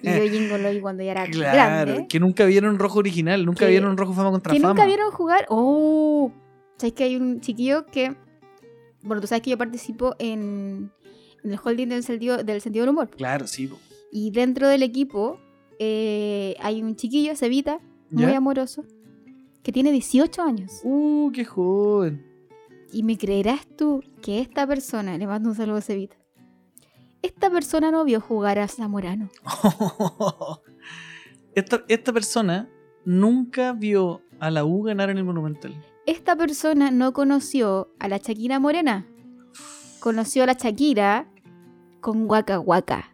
[0.03, 1.53] Y yo Jingo lo vi cuando ya era claro,
[1.93, 2.07] grande.
[2.09, 4.75] que nunca vieron rojo original, nunca Que- vieron rojo fama contra Que fama.
[4.75, 5.47] nunca vieron jugar.
[5.49, 6.33] ¡Oh!
[6.79, 8.15] ¿Sabes que hay un chiquillo que.
[9.03, 10.91] Bueno, tú sabes que yo participo en,
[11.45, 13.11] en el holding del sentido, del sentido del humor.
[13.11, 13.69] Claro, sí.
[14.13, 15.39] Y dentro del equipo
[15.79, 17.79] eh, hay un chiquillo, Cevita,
[18.11, 18.37] muy ¿Ya?
[18.37, 18.85] amoroso,
[19.63, 20.81] que tiene 18 años.
[20.85, 22.27] Uh, qué joven.
[22.93, 26.17] Y me creerás tú que esta persona, le mando un saludo a Cevita,
[27.23, 29.31] esta persona no vio jugar a Zamorano.
[31.55, 32.69] esta, esta persona
[33.05, 35.73] nunca vio a la U ganar en el Monumental.
[36.05, 39.07] Esta persona no conoció a la Shakira Morena.
[40.01, 41.31] Conoció a la Shakira
[42.01, 43.12] con Waka Waka.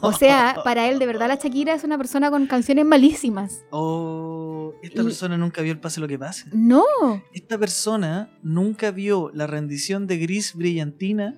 [0.00, 3.64] O sea, para él de verdad la Shakira es una persona con canciones malísimas.
[3.70, 6.46] Oh, esta Y- persona nunca vio el pase lo que pase.
[6.52, 6.84] No,
[7.32, 11.34] Esta persona nunca vio la rendición de Gris Brillantina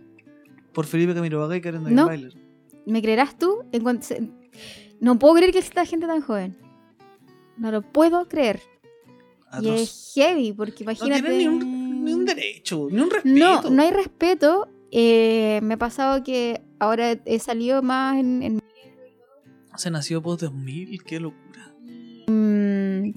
[0.73, 2.07] por Felipe Camiroaga y Karen No.
[2.07, 2.35] Bailer.
[2.87, 3.63] ¿me creerás tú?
[3.73, 4.29] En cuanto se-
[5.01, 6.57] No puedo creer que exista gente tan joven.
[7.57, 8.61] No lo puedo creer.
[9.63, 11.23] Y es heavy, porque No imagínate.
[11.23, 13.35] tienen ni un, ni un derecho, ni un respeto.
[13.39, 14.69] No, no hay respeto.
[14.97, 18.61] Eh, me ha pasado que ahora he salido más en, en-
[19.77, 21.75] Se nació post 2000, qué locura.
[22.29, 23.11] mm,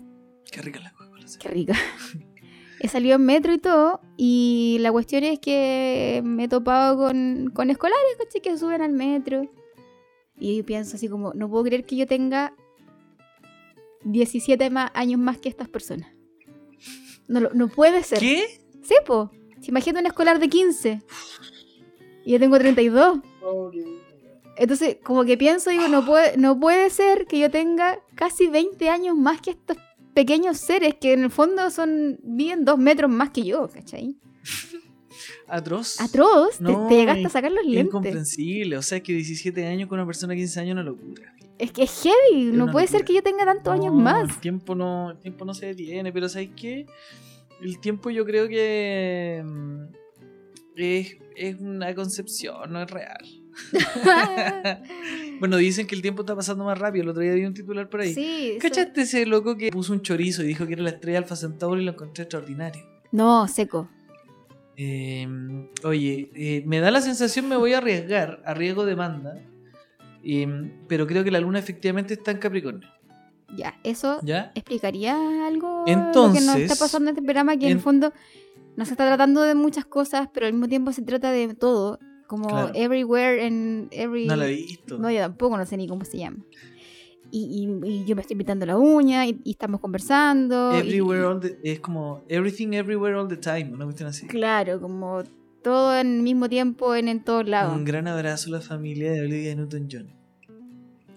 [0.52, 1.26] Qué rica la Coca-Cola.
[1.40, 1.74] Qué rica.
[2.80, 7.50] He salido en metro y todo, y la cuestión es que me he topado con,
[7.54, 8.42] con escolares, ¿cachai?
[8.42, 9.50] Que suben al metro.
[10.40, 12.54] Y pienso así como, no puedo creer que yo tenga
[14.04, 16.10] 17 ma- años más que estas personas.
[17.28, 18.20] No, no puede ser.
[18.20, 18.46] ¿Qué?
[18.84, 19.32] Sí, po.
[19.60, 21.02] Si imagínate un escolar de 15.
[22.28, 23.20] Y yo tengo 32.
[24.58, 28.90] Entonces, como que pienso, digo, no puede, no puede ser que yo tenga casi 20
[28.90, 29.78] años más que estos
[30.14, 34.18] pequeños seres que en el fondo son viven dos metros más que yo, ¿cachai?
[35.48, 36.02] Atroz.
[36.02, 37.86] Atroz, te- No, te, llegaste a sacar los lentes.
[37.86, 38.78] Incomprensible.
[38.78, 41.34] O sea, que 17 años con una persona de 15 años es una locura.
[41.58, 44.30] Es que es heavy, no puede ser que yo tenga tantos años más.
[44.30, 46.88] El tiempo no, el tiempo no se detiene, pero ¿sabes qué?
[47.62, 49.84] El tiempo yo creo que mm,
[50.78, 53.26] es, es una concepción, no es real.
[55.40, 57.04] bueno, dicen que el tiempo está pasando más rápido.
[57.04, 58.14] El otro día vi un titular por ahí.
[58.14, 61.36] sí, ¿Cachaste ese loco que puso un chorizo y dijo que era la estrella Alfa
[61.36, 62.84] Centauri y lo encontré extraordinario?
[63.12, 63.90] No, seco.
[64.76, 65.28] Eh,
[65.84, 69.42] oye, eh, me da la sensación, me voy a arriesgar, a riesgo de demanda,
[70.24, 72.88] eh, pero creo que la luna efectivamente está en Capricornio.
[73.56, 74.52] Ya, eso ¿Ya?
[74.56, 75.16] explicaría
[75.48, 78.14] algo lo que nos Entonces, está pasando en este programa, que en en- el fondo
[78.78, 82.48] nos está tratando de muchas cosas, pero al mismo tiempo se trata de todo, como
[82.48, 82.72] Claro.
[82.76, 84.26] everywhere and every...
[84.28, 84.98] No la he visto.
[84.98, 86.38] No, yo tampoco, no sé ni cómo se llama.
[87.30, 90.72] Y, y- y yo me estoy pintando la uña y, y estamos conversando.
[90.72, 94.28] Everywhere all the- es como everything everywhere all the time, una cuestión así.
[94.28, 95.24] claro, como
[95.62, 97.76] todo en el mismo tiempo en, en todos lados.
[97.76, 100.08] Un gran abrazo a la familia de Olivia Newton-John.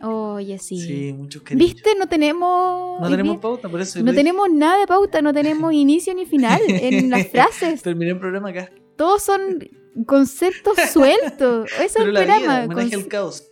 [0.03, 0.81] Oye, sí.
[0.81, 1.73] Sí, muchos cariños.
[1.75, 1.91] ¿Viste?
[1.99, 3.01] No tenemos...
[3.01, 4.17] No tenemos pauta, por eso no dije.
[4.17, 7.83] tenemos nada de pauta, no tenemos inicio ni final en las frases.
[7.83, 8.71] Terminé el programa acá.
[8.97, 9.69] Todos son
[10.07, 11.71] conceptos sueltos.
[11.73, 12.41] Eso es el programa.
[12.41, 13.45] vida, homenaje al caos.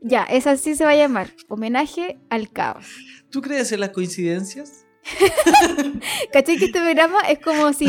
[0.00, 1.30] Ya, es así se va a llamar.
[1.48, 2.84] Homenaje al caos.
[3.30, 4.84] ¿Tú crees en las coincidencias?
[6.32, 7.86] ¿Cachai que este programa es como si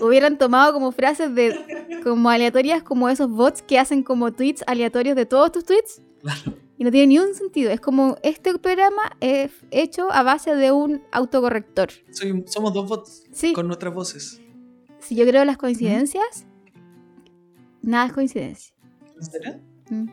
[0.00, 1.54] hubieran tomado como frases de
[2.02, 6.00] como aleatorias como esos bots que hacen como tweets aleatorios de todos tus tweets?
[6.22, 6.54] Claro.
[6.84, 7.70] Y no tiene ni un sentido.
[7.70, 11.88] Es como este programa es hecho a base de un autocorrector.
[12.10, 14.38] Soy- somos dos bots Sí, con nuestras voces.
[14.98, 16.44] si yo creo las coincidencias,
[17.80, 18.74] nada es coincidencia.
[19.18, 19.58] ¿Será?
[19.88, 20.08] Mm.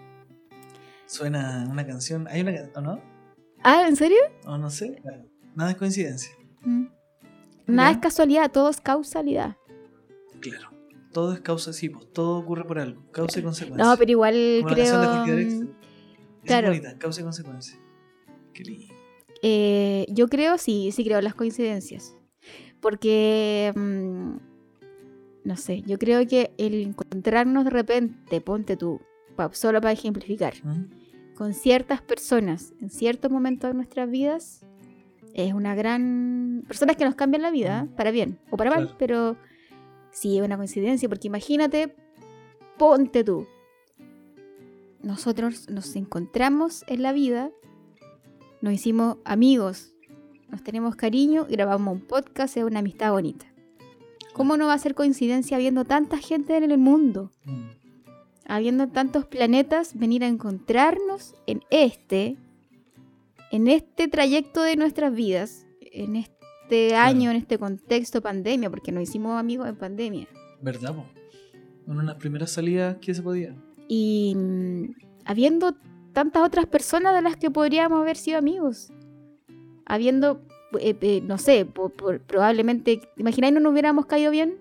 [1.08, 2.26] Suena una canción.
[2.30, 3.02] ¿Hay una canción o no?
[3.64, 4.20] Ah, ¿en serio?
[4.46, 4.96] O no sé.
[5.56, 6.32] Nada es coincidencia.
[6.62, 6.86] Mm.
[7.68, 7.96] Nada Ya.
[7.98, 9.58] es casualidad, todo es causalidad.
[10.40, 10.70] Claro.
[11.12, 13.04] Todo es causa, sí, pues, todo ocurre por algo.
[13.12, 13.84] Causa y consecuencia.
[13.86, 15.02] No, pero igual Como creo.
[16.42, 16.68] Es claro.
[16.70, 17.78] bonita, causa y consecuencia.
[18.54, 18.94] Qué lindo.
[19.44, 22.16] eh, yo creo, sí, sí creo en las coincidencias.
[22.80, 23.72] Porque.
[23.76, 24.36] mm,
[25.44, 29.02] no sé, yo creo que el encontrarnos de repente, ponte tú,
[29.36, 31.34] pa- solo para ejemplificar, ¿Mm?
[31.36, 34.66] con ciertas personas en ciertos momentos de nuestras vidas,
[35.34, 36.64] es una gran.
[36.68, 37.96] Personas que nos cambian la vida, Mm.
[37.96, 38.96] para bien o para mal, Claro.
[39.00, 39.38] pero
[40.12, 41.96] sí es una coincidencia, porque imagínate,
[42.78, 43.48] ponte tú.
[45.04, 47.50] Nosotros nos encontramos en la vida,
[48.62, 49.94] nos hicimos amigos,
[50.50, 53.46] nos tenemos cariño grabamos un podcast, es una amistad bonita.
[54.34, 57.32] ¿Cómo no va a ser coincidencia habiendo tanta gente en el mundo?
[57.46, 57.82] Mm.
[58.48, 62.36] habiendo tantos planetas, venir a encontrarnos en este,
[63.52, 69.04] en este trayecto de nuestras vidas, en este año, en este contexto pandemia, porque nos
[69.04, 70.28] hicimos amigos en pandemia.
[70.62, 71.06] ¿Verdad, po?
[71.88, 73.56] En unas primeras salidas que se podía.
[73.94, 74.86] Y mm,
[75.26, 75.76] habiendo
[76.14, 78.90] tantas otras personas de las que podríamos haber sido amigos.
[79.86, 80.42] Habiendo,
[80.80, 84.56] eh, eh, no sé, por- probablemente, ¿te imagináis no nos hubiéramos caído bien?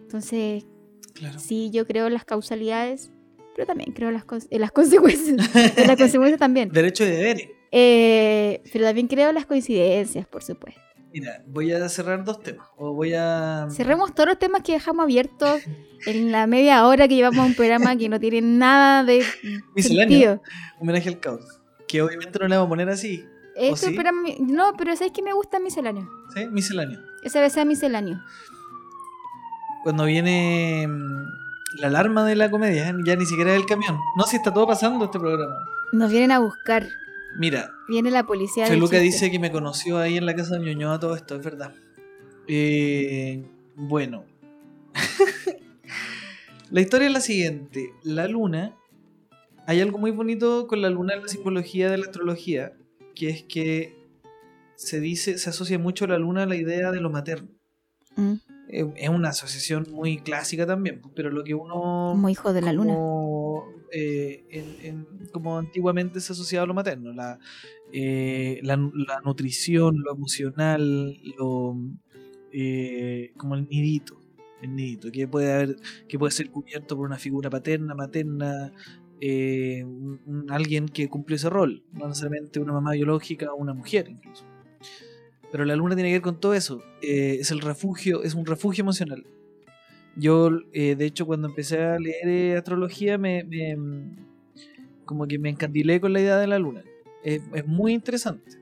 [0.00, 0.64] Entonces,
[1.12, 1.38] Claro.
[1.38, 3.10] Sí, yo creo en las causalidades,
[3.54, 5.54] pero también creo en las, en las consecuencias.
[5.76, 6.70] en las consecuencias también.
[6.70, 7.48] Derecho de deberes.
[7.70, 10.80] Eh, pero también creo en las coincidencias, por supuesto.
[11.14, 12.66] Mira, voy a cerrar dos temas.
[12.76, 13.68] O voy a.
[13.70, 15.62] Cerremos todos los temas que dejamos abiertos
[16.06, 19.24] en la media hora que llevamos a un programa que no tiene nada de
[19.76, 20.42] Misceláneo.
[20.80, 21.60] Homenaje al caos.
[21.86, 23.24] Que obviamente no le vamos a poner así.
[23.54, 23.92] Este sí?
[23.94, 26.08] programa- no, pero ¿sabes que me gusta misceláneo?
[26.34, 26.46] ¿Sí?
[26.48, 26.98] Misceláneo.
[27.22, 28.20] Ese debe ser misceláneo.
[29.84, 33.98] Cuando viene mm, la alarma de la comedia, ya ni siquiera es el camión.
[34.16, 35.54] No, si está todo pasando este programa.
[35.92, 36.88] Nos vienen a buscar.
[37.38, 38.66] Mira, Viene la policía.
[38.66, 41.74] Feluca dice que me conoció ahí en la casa de Ñuñoa, todo esto, es verdad.
[42.46, 43.44] Eh,
[43.76, 44.24] bueno.
[46.70, 47.92] la historia es la siguiente.
[48.02, 48.76] La luna,
[49.66, 52.72] hay algo muy bonito con la luna en la simbología de la astrología,
[53.14, 53.96] que es que
[54.76, 57.48] se dice, se asocia mucho la luna a la idea de lo materno.
[58.16, 58.34] Mm,
[58.68, 61.74] Es una asociación muy clásica también, pues, pero lo que uno
[62.12, 62.94] como hijo de la luna.
[62.94, 67.38] como, eh, en- en- como antiguamente se asociaba a lo materno, la,
[67.92, 71.76] eh, la, nu- la nutrición, lo emocional, lo,
[72.52, 74.18] eh, como el nidito,
[74.62, 75.76] el nidito, que puede haber,
[76.08, 78.72] que puede ser cubierto por una figura paterna, materna,
[79.22, 84.08] un- un- alguien que cumple ese rol, no necesariamente una mamá biológica o una mujer
[84.08, 84.44] incluso.
[85.54, 86.82] Pero la luna tiene que ver con todo eso.
[87.00, 89.24] eh, es el refugio, es un refugio emocional.
[90.16, 93.76] Yo, eh, de hecho, cuando empecé a leer eh, astrología, me, me-
[95.04, 96.82] como que me encandilé con la idea de la luna.
[97.22, 98.58] Es, es muy interesante.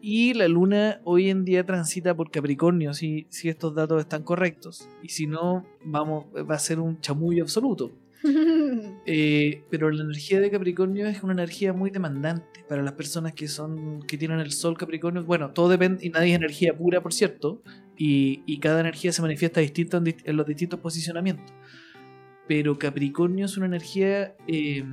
[0.00, 4.88] Y la luna hoy en día transita por Capricornio, si, si estos datos están correctos.
[5.02, 7.90] Y si no, vamos, va a ser un chamullo absoluto.
[9.08, 13.46] Eh, pero la energía de Capricornio es una energía muy demandante para las personas que
[13.46, 15.24] son que tienen el Sol Capricornio.
[15.24, 17.62] Bueno, todo depende y nadie es energía pura, por cierto,
[17.96, 21.54] y, cada energía se manifiesta distinto en, los distintos posicionamientos.
[22.48, 24.84] Pero Capricornio es una energía eh,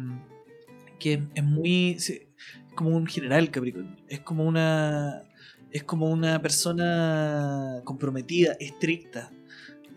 [1.00, 2.28] que es muy se-
[2.76, 3.96] como un general Capricornio.
[4.08, 5.24] Es como una
[5.72, 9.32] es como una persona comprometida, estricta,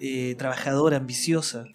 [0.00, 1.66] eh, trabajadora, ambiciosa.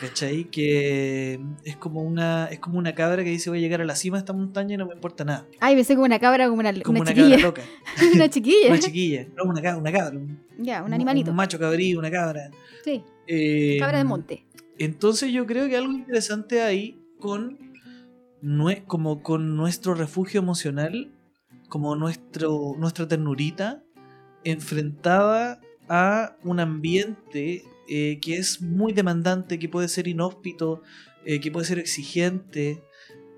[0.00, 0.44] ¿Cachai?
[0.44, 3.96] Que es como una es como una cabra que dice voy a llegar a la
[3.96, 5.46] cima de esta montaña y no me importa nada.
[5.60, 7.36] Ay, pensé como una cabra, como una, Como una una, chiquilla.
[7.36, 7.62] cabra loca.
[8.14, 8.68] una chiquilla.
[8.68, 9.26] Una chiquilla.
[9.36, 10.20] No, una cabra, una cabra.
[10.58, 11.30] Ya, un animalito.
[11.30, 12.50] Un macho cabrío, una cabra.
[12.84, 14.44] Sí, Eh, cabra de monte.
[14.78, 17.58] Entonces yo creo que algo interesante ahí con,
[18.86, 21.10] como con nuestro refugio emocional,
[21.68, 23.82] como nuestro, nuestra ternurita,
[24.44, 30.82] enfrentada a un ambiente eh, que es muy demandante, que puede ser inhóspito,
[31.24, 32.82] eh, que puede ser exigente.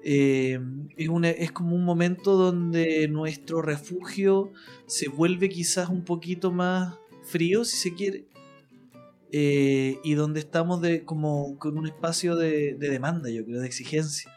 [0.03, 0.59] eh,
[0.97, 1.09] es,
[1.39, 4.53] es como un momento donde nuestro refugio
[4.87, 8.25] se vuelve quizás un poquito más frío, si se quiere,
[9.33, 13.67] eh, y donde estamos de, como con un espacio de, de demanda, yo creo, de
[13.67, 14.31] exigencia.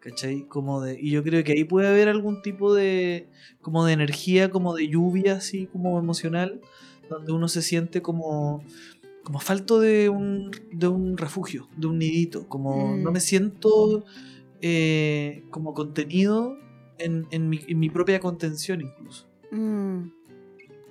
[0.00, 0.46] ¿Cachai?
[0.48, 3.28] Como de, y yo creo que ahí puede haber algún tipo de,
[3.60, 6.62] como de energía, como de lluvia, así como emocional,
[7.10, 8.64] donde uno se siente como,
[9.30, 13.02] como falto de un, de un refugio, de un nidito, como Mm.
[13.04, 14.04] no me siento
[14.60, 16.56] eh, como contenido
[16.98, 19.28] en, en mi, en mi propia contención incluso.
[19.52, 20.10] Mm.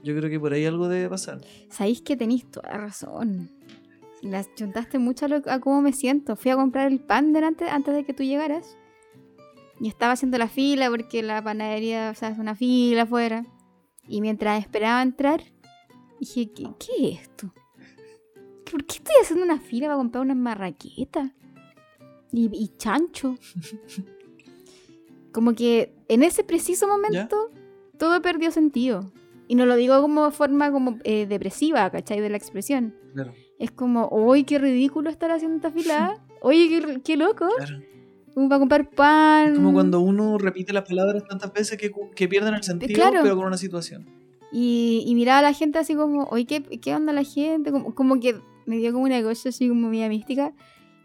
[0.06, 1.42] Yo creo que por ahí algo debe pasar.
[1.70, 3.52] Sabéis que tenéis toda razón.
[4.22, 6.38] Las chuntaste mucho a, lo- a cómo me siento.
[6.38, 8.78] Fui a comprar el pan delante, antes de que tú llegaras.
[9.82, 13.46] Y estaba haciendo la fila porque la panadería, o sea, es una fila afuera.
[14.08, 15.42] Y mientras esperaba entrar,
[16.22, 17.54] dije, ¿qué, qué es esto?
[18.70, 21.32] ¿Por qué estoy haciendo una fila para comprar unas marraquetas?
[22.32, 23.36] Y, y chancho.
[25.32, 27.52] Como que en ese preciso momento
[27.98, 29.12] todo perdió sentido.
[29.48, 32.20] Y no lo digo como forma como eh, depresiva, ¿cachai?
[32.22, 32.94] De la expresión.
[33.14, 36.20] Claro, Es como, uy, qué ridículo estar haciendo esta fila.
[36.42, 37.48] Oye, qué, qué loco.
[37.58, 37.82] claro.
[38.36, 39.54] Como para comprar pan.
[39.54, 43.20] Es como cuando uno repite las palabras tantas veces que, pierden el sentido, Claro.
[43.24, 44.06] pero con una situación.
[44.52, 47.72] Y, y miraba a la gente así como, oye, ¿qué, qué onda la gente?
[47.72, 50.54] Como, como que me dio como una cosa así como media mística.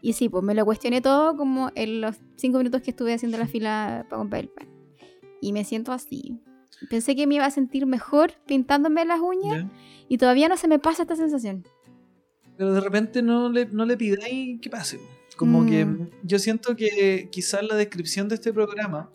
[0.03, 3.38] Y sí, pues me lo cuestioné todo como en los cinco minutos que estuve haciendo
[3.38, 4.68] la fila para comprar el pan.
[5.40, 6.38] Y me siento así.
[6.90, 9.70] Pensé que me iba a sentir mejor pintándome las uñas ¿ya?
[10.09, 11.64] y todavía no se me pasa esta sensación.
[12.57, 15.00] Pero de repente no le, no le pidáis que pase.
[15.37, 15.66] Como Mm.
[15.66, 15.87] que
[16.22, 19.11] yo siento que quizás la descripción de este programa,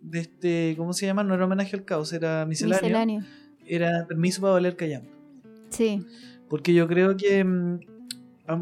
[0.00, 1.22] de este, ¿cómo se llama?
[1.22, 2.80] No era homenaje al caos, era misceláneo.
[2.82, 3.24] Misceláneo.
[3.66, 5.10] Era permiso para valer callampa.
[5.68, 6.02] Sí.
[6.50, 7.78] Porque yo creo que, mm,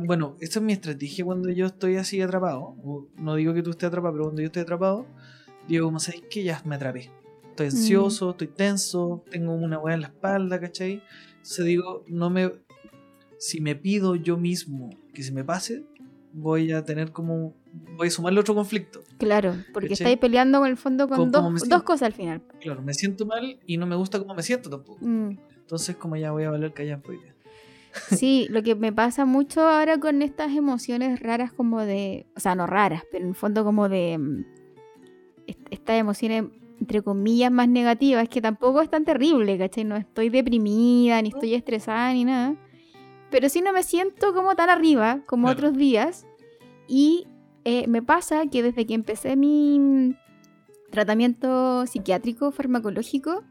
[0.05, 2.77] bueno, esa es mi estrategia cuando yo estoy así atrapado.
[3.17, 5.07] No digo que tú estés atrapado, pero cuando yo estoy atrapado,
[5.67, 7.11] digo, como sabéis que ya me atrapé.
[7.49, 11.03] Estoy ansioso, estoy tenso, tengo una hueá en la espalda, ¿cachai?
[11.39, 12.53] Entonces digo, no me.
[13.39, 15.85] Si me pido yo mismo que se me pase,
[16.33, 17.55] voy a tener como.
[17.97, 19.03] Voy a sumarle otro conflicto.
[19.19, 20.05] Claro, porque ¿Cachai?
[20.05, 22.43] estáis peleando con el fondo con dos, cosas al final.
[22.61, 24.99] Claro, me siento mal y no me gusta cómo me siento tampoco.
[25.01, 25.39] Mm.
[25.57, 27.35] Entonces, como ya voy a valer callampa hoy día.
[28.11, 32.55] Sí, lo que me pasa mucho ahora con estas emociones raras como de, o sea,
[32.55, 34.45] no raras, pero en el fondo como de mm,
[35.47, 36.45] est- estas emociones
[36.81, 39.83] entre comillas más negativas, que tampoco es tan terrible, ¿cachai?
[39.85, 42.55] No estoy deprimida, ni estoy estresada, ni nada.
[43.31, 45.59] Pero sí no me siento como tan arriba como Claro.
[45.59, 46.25] otros días.
[46.87, 47.27] Y
[47.65, 50.15] eh, me pasa que desde que empecé mi mm,
[50.91, 53.43] tratamiento psiquiátrico farmacológico,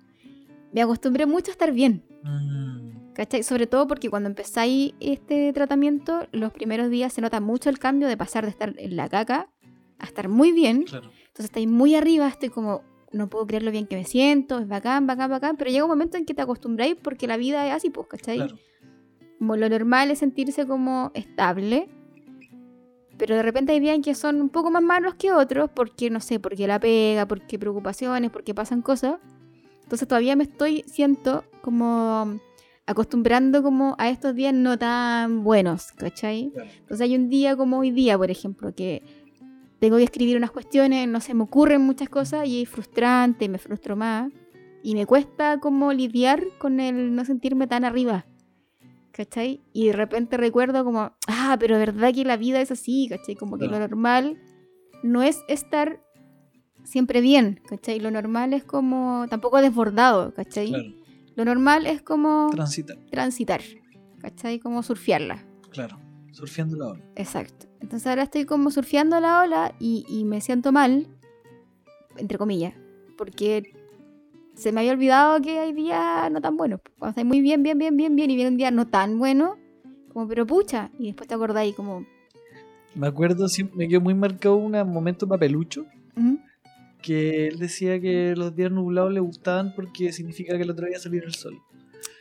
[0.73, 2.03] me acostumbré mucho a estar bien.
[2.23, 2.86] Mm,
[3.17, 3.41] ¿Cachai?
[3.41, 8.07] Sobre todo porque cuando empezáis este tratamiento, los primeros días se nota mucho el cambio
[8.07, 9.49] de pasar de estar en la caca
[9.97, 10.83] a estar muy bien.
[10.83, 11.07] claro.
[11.07, 14.67] Entonces estáis muy arriba, estoy como, no puedo creer lo bien que me siento, es
[14.67, 17.73] bacán, bacán, bacán, pero llega un momento en que te acostumbráis porque la vida es
[17.73, 18.37] así, pues, ¿cachai?
[18.37, 18.59] Claro.
[19.39, 21.89] Como lo normal es sentirse como estable,
[23.17, 26.11] pero de repente hay días en que son un poco más malos que otros, porque
[26.11, 29.15] no sé, porque la pega, porque preocupaciones, porque pasan cosas.
[29.81, 32.39] Entonces todavía me estoy, siento como
[32.87, 36.51] acostumbrando como a estos días no tan buenos, ¿cachai?
[36.79, 39.03] Entonces hay un día como hoy día, por ejemplo, que
[39.79, 43.57] tengo que escribir unas cuestiones, no se me ocurren muchas cosas y es frustrante, me
[43.59, 44.31] frustro más.
[44.81, 48.25] Y me cuesta como lidiar con el no sentirme tan arriba.
[49.11, 49.61] ¿Cachai?
[49.73, 53.35] Y de repente recuerdo como, ah, pero verdad que la vida es así, ¿cachai?
[53.35, 53.87] Como que lo Claro.
[53.87, 54.37] normal
[55.03, 55.99] no es estar
[56.83, 57.99] siempre bien, ¿cachai?
[57.99, 60.69] Lo normal es como, tampoco desbordado, ¿cachai?
[60.69, 60.93] Claro,
[61.37, 63.61] Lo normal es como transitar, transitar,
[64.19, 64.59] ¿cachai?
[64.59, 65.45] Como surfearla.
[65.69, 65.97] claro,
[66.31, 67.03] surfeando la ola.
[67.15, 67.67] Exacto.
[67.79, 71.07] Entonces ahora estoy como surfeando la ola y, y me siento mal,
[72.17, 72.73] entre comillas,
[73.17, 73.71] porque
[74.55, 76.81] se me había olvidado que hay días no tan buenos.
[76.97, 79.57] Cuando estás muy bien, bien, bien, bien, bien y viene un día no tan bueno,
[80.11, 82.03] como pero pucha, y después te acordáis como...
[82.95, 85.85] Me acuerdo, siempre me quedó muy marcado un momento papelucho
[86.15, 86.39] "Ujú,
[87.01, 90.99] que él decía que los días nublados le gustaban porque significa que el otro día
[90.99, 91.61] salir el sol.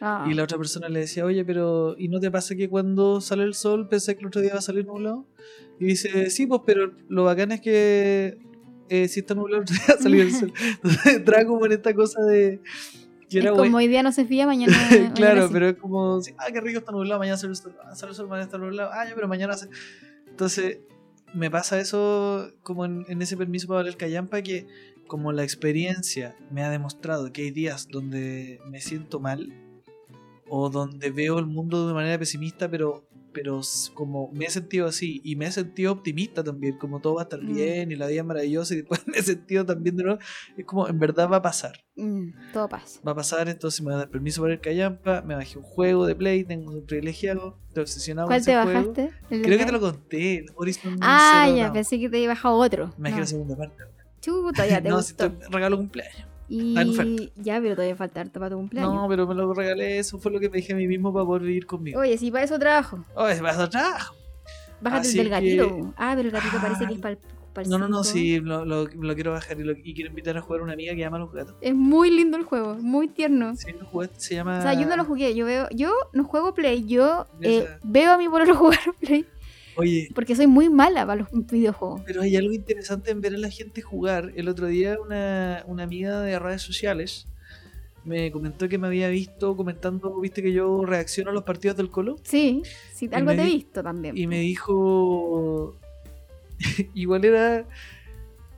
[0.01, 0.27] ah".
[0.31, 3.45] Y la otra persona le decía, oye, pero ¿y no te pasa que cuando sale
[3.45, 5.27] el sol pensé que el otro día va a salir nublado?
[5.79, 8.39] Y dice, sí, pues, pero lo bacán es que
[8.89, 10.53] eh, si está nublado el otro día va a salir el sol.
[10.83, 12.61] Entonces entraba como en esta cosa de...
[13.29, 13.79] Que Es era como bueno.
[13.79, 14.77] hoy día no se fía, mañana...
[14.91, 15.53] mañana claro, sí.
[15.53, 18.17] pero es como, ah, qué rico está nublado, mañana sale el sol, ah, sale el
[18.17, 19.69] sol, mañana está nublado, ah, ya, pero mañana hace...
[20.29, 20.79] Entonces,
[21.35, 24.67] me pasa eso como en, ese permiso para el callampa que
[25.07, 29.53] como la experiencia me ha demostrado que hay días donde me siento mal
[30.49, 33.06] o donde veo el mundo de manera pesimista, pero
[33.37, 33.61] pero
[33.93, 37.25] como me he sentido así y me he sentido optimista también, como todo va a
[37.25, 37.55] estar Mm.
[37.55, 40.19] bien y la vida es maravillosa y después me he sentido también de nuevo,
[40.57, 42.99] es como en verdad va a pasar Mm, todo pasa.
[43.07, 45.65] va a pasar, entonces me va a dar permiso para ir callampa, me bajé un
[45.65, 49.11] juego de Play, tengo un privilegiado, estoy obsesionado ¿Cuál con te ese bajaste?
[49.31, 52.57] ¿El Creo que te lo conté, el Horizon Ah, ya, pensé que te había bajado
[52.57, 52.87] otro.
[52.97, 53.21] Me bajé No.
[53.21, 53.83] la segunda parte.
[54.21, 55.31] Chuta, ya te no, si gustó.
[55.33, 56.27] te regalo cumpleaños.
[56.49, 57.23] Y en oferta.
[57.37, 58.95] ya, pero todavía falta harto para tu cumpleaños.
[58.95, 61.25] No, pero me lo regalé, eso fue lo que me dije a mí mismo para
[61.27, 62.01] poder vivir conmigo.
[62.01, 63.05] Oye, si para eso trabajo.
[63.15, 64.15] Oh, es más trabajo.
[64.81, 65.69] Bájate Así el del gatito.
[65.69, 67.13] que- Ah, pero el gatito parece que es Ah, para
[67.65, 70.37] el No, no, no, sí, lo, lo- lo quiero bajar y, lo- y quiero invitar
[70.37, 71.55] a jugar a una amiga que ama los gatos.
[71.63, 73.57] Es muy lindo el juego, muy tierno.
[73.57, 74.59] Sí, jugaste, se llama...
[74.59, 78.13] O sea, yo no lo jugué, yo veo, yo no juego Play, yo eh, veo
[78.13, 79.25] a mi pololo jugar Play
[79.77, 82.01] Oye, porque soy muy mala para los videojuegos.
[82.07, 84.33] Pero hay algo interesante en ver a la gente jugar.
[84.37, 87.27] El otro día una, una amiga de redes sociales
[88.05, 91.91] me comentó que me había visto comentando, viste que yo reacciono a los partidos del
[91.91, 92.17] Colo.
[92.23, 92.63] Sí,
[92.95, 94.17] sí, algo te he visto también.
[94.17, 95.77] Y me dijo,
[96.95, 97.67] igual era,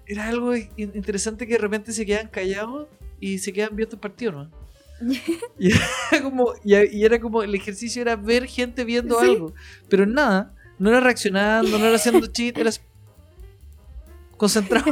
[0.07, 2.89] era algo in- interesante que de repente se quedan callados
[3.21, 4.51] y se quedan viendo el partido, ¿no?
[5.59, 9.27] y, era como, y, y era como, el ejercicio era ver gente viendo Sí.
[9.27, 9.55] algo,
[9.89, 12.71] pero nada, no era reaccionando, no era haciendo cheat, era
[14.37, 14.87] concentrado.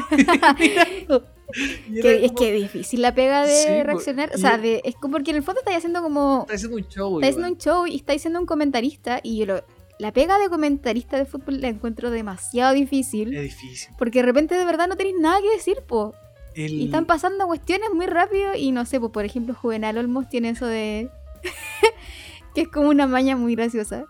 [1.88, 4.30] Y es que difícil la pega de Sí, po, reaccionar.
[4.34, 6.40] O sea, de, es como porque en el fondo estás haciendo como.
[6.42, 7.20] Está haciendo un show.
[7.20, 9.20] Estás haciendo un show y estás siendo un comentarista.
[9.22, 9.64] Y yo lo-
[9.98, 13.34] la pega de comentarista de fútbol la encuentro demasiado difícil.
[13.34, 13.94] Es difícil.
[13.96, 16.14] Porque de repente de verdad no tenéis nada que decir, po.
[16.54, 20.28] El- Y están pasando cuestiones muy rápido y no sé, pues por ejemplo Juvenal Olmos
[20.28, 21.10] tiene eso de...
[22.54, 24.04] que es como una maña muy graciosa.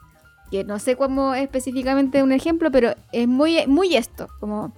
[0.51, 4.29] Que no sé cómo específicamente un ejemplo, pero es muy, muy esto.
[4.41, 4.73] Como,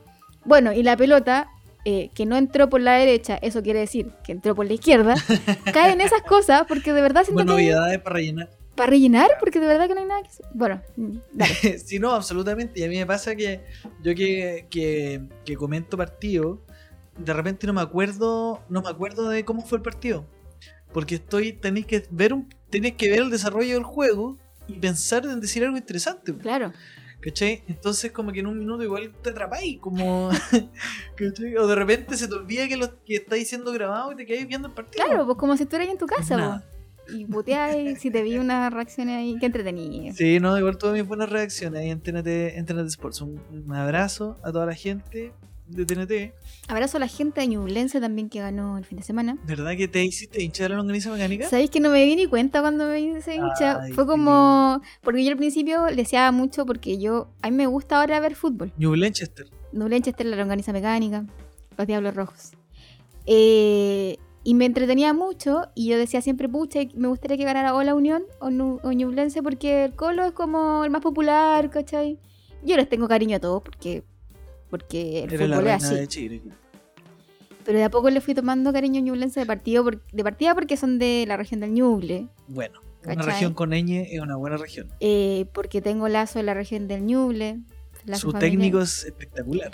[0.44, 1.48] bueno, y la pelota,
[1.84, 5.14] eh, que no entró por la derecha, eso quiere decir que entró por la izquierda,
[5.72, 7.62] cae en esas cosas porque de verdad siento Bueno, que...
[7.62, 8.50] novedades para rellenar.
[8.74, 10.28] Para rellenar, porque de verdad que no hay nada que...
[10.54, 11.78] Bueno, mm, dale.
[11.84, 12.80] sí, no, absolutamente.
[12.80, 13.64] Y a mí me pasa que
[14.02, 16.62] yo que, que, que comento partido,
[17.18, 20.24] de repente no me acuerdo, no me acuerdo de cómo fue el partido.
[20.92, 24.38] Porque estoy, tenéis que ver un, tenéis que ver el desarrollo del juego
[24.68, 26.34] y pensar en decir algo interesante.
[26.36, 26.72] Claro.
[27.20, 27.64] ¿Cachai?
[27.66, 30.30] Entonces como que en un minuto igual te atrapáis, como
[31.16, 31.56] ¿cachai?
[31.56, 34.46] O de repente se te olvida que lo que estáis siendo grabado y te quedáis
[34.46, 35.04] viendo el partido.
[35.04, 36.64] Claro, pues como si estuvieras en tu casa, Nada.
[37.06, 37.18] pues.
[37.18, 40.14] Y puteáis, si te vi unas reacciones ahí, qué entretenido.
[40.14, 43.22] Sí, no, igual todas mis buenas reacciones ahí en TNT, en TNT Sports.
[43.22, 45.32] Un, un abrazo a toda la gente
[45.68, 46.34] de TNT.
[46.68, 49.36] Abrazo a la gente de Ñublense también que ganó el fin de semana.
[49.44, 51.48] ¿Verdad que te hiciste hincha de la longaniza mecánica?
[51.48, 53.80] ¿Sabéis que no me di ni cuenta cuando me hice hincha?
[53.82, 54.80] Ay, Fue como.
[55.02, 57.28] Porque yo al principio deseaba mucho porque yo.
[57.42, 58.72] A mí me gusta ahora ver fútbol.
[58.76, 59.46] New Lanchester.
[59.72, 61.24] Ñublense la longaniza mecánica,
[61.76, 62.52] los Diablos Rojos.
[63.26, 67.82] Eh, y me entretenía mucho y yo decía siempre, pucha, me gustaría que ganara o
[67.82, 72.18] la Unión o, Nu- o Ñublense porque el Colo es como el más popular, ¿cachai?
[72.64, 74.04] Yo les tengo cariño a todos porque,
[74.70, 75.94] porque el Eres la fútbol es reina así.
[75.96, 76.42] de Chile.
[77.64, 80.76] Pero de a poco le fui tomando cariño Ñublense de, partido por- de partida porque
[80.76, 82.28] son de la región del Ñuble.
[82.46, 84.88] Bueno, una región con ñ es una buena región.
[85.00, 87.58] eh, porque tengo lazo en la región del Ñuble.
[88.14, 89.72] Su técnico es espectacular.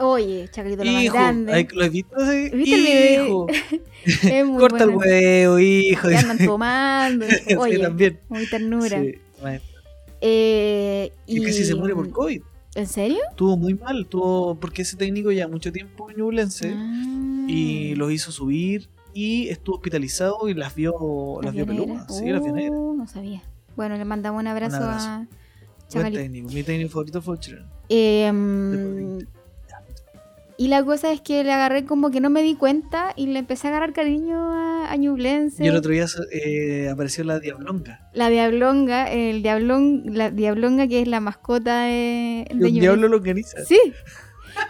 [0.00, 1.52] Oye, Chacarito lo más Hijo, grande.
[1.52, 2.16] ay, ¿lo has visto?
[2.20, 3.24] Sí, ¿Viste el video?
[3.24, 3.46] Hijo,
[4.32, 5.02] Es muy corta bueno.
[5.02, 6.08] el huevo, hijo.
[6.08, 7.26] Que andan tomando.
[7.48, 8.20] Sí, Oye, también.
[8.28, 9.00] muy ternura.
[9.02, 9.80] Sí, maestro.
[10.20, 12.42] Eh, Y y casi se muere por COVID.
[12.78, 13.18] ¿En serio?
[13.30, 17.46] Estuvo muy mal, tuvo, porque ese técnico ya mucho tiempo en Ñublense Ah.
[17.48, 22.06] y los hizo subir y estuvo hospitalizado y las vio, las vio peludas.
[22.16, 22.78] Sí, las vio negras.
[22.78, 23.42] Uh, no sabía.
[23.74, 25.08] Bueno, le mandamos un abrazo, abrazo.
[25.08, 26.52] a técnico.
[26.52, 27.36] Mi técnico favorito fue.
[27.88, 28.30] Eh,
[30.60, 33.38] Y la cosa es que le agarré como que no me di cuenta y le
[33.38, 35.62] empecé a agarrar cariño a, a Ñublense.
[35.64, 38.00] Y el otro día eh, apareció la Diablonga.
[38.12, 42.80] La Diablonga, el Diablón, la Diablonga que es la mascota de, de Ñublense.
[42.80, 43.64] diablo lo organiza.
[43.64, 43.78] Sí.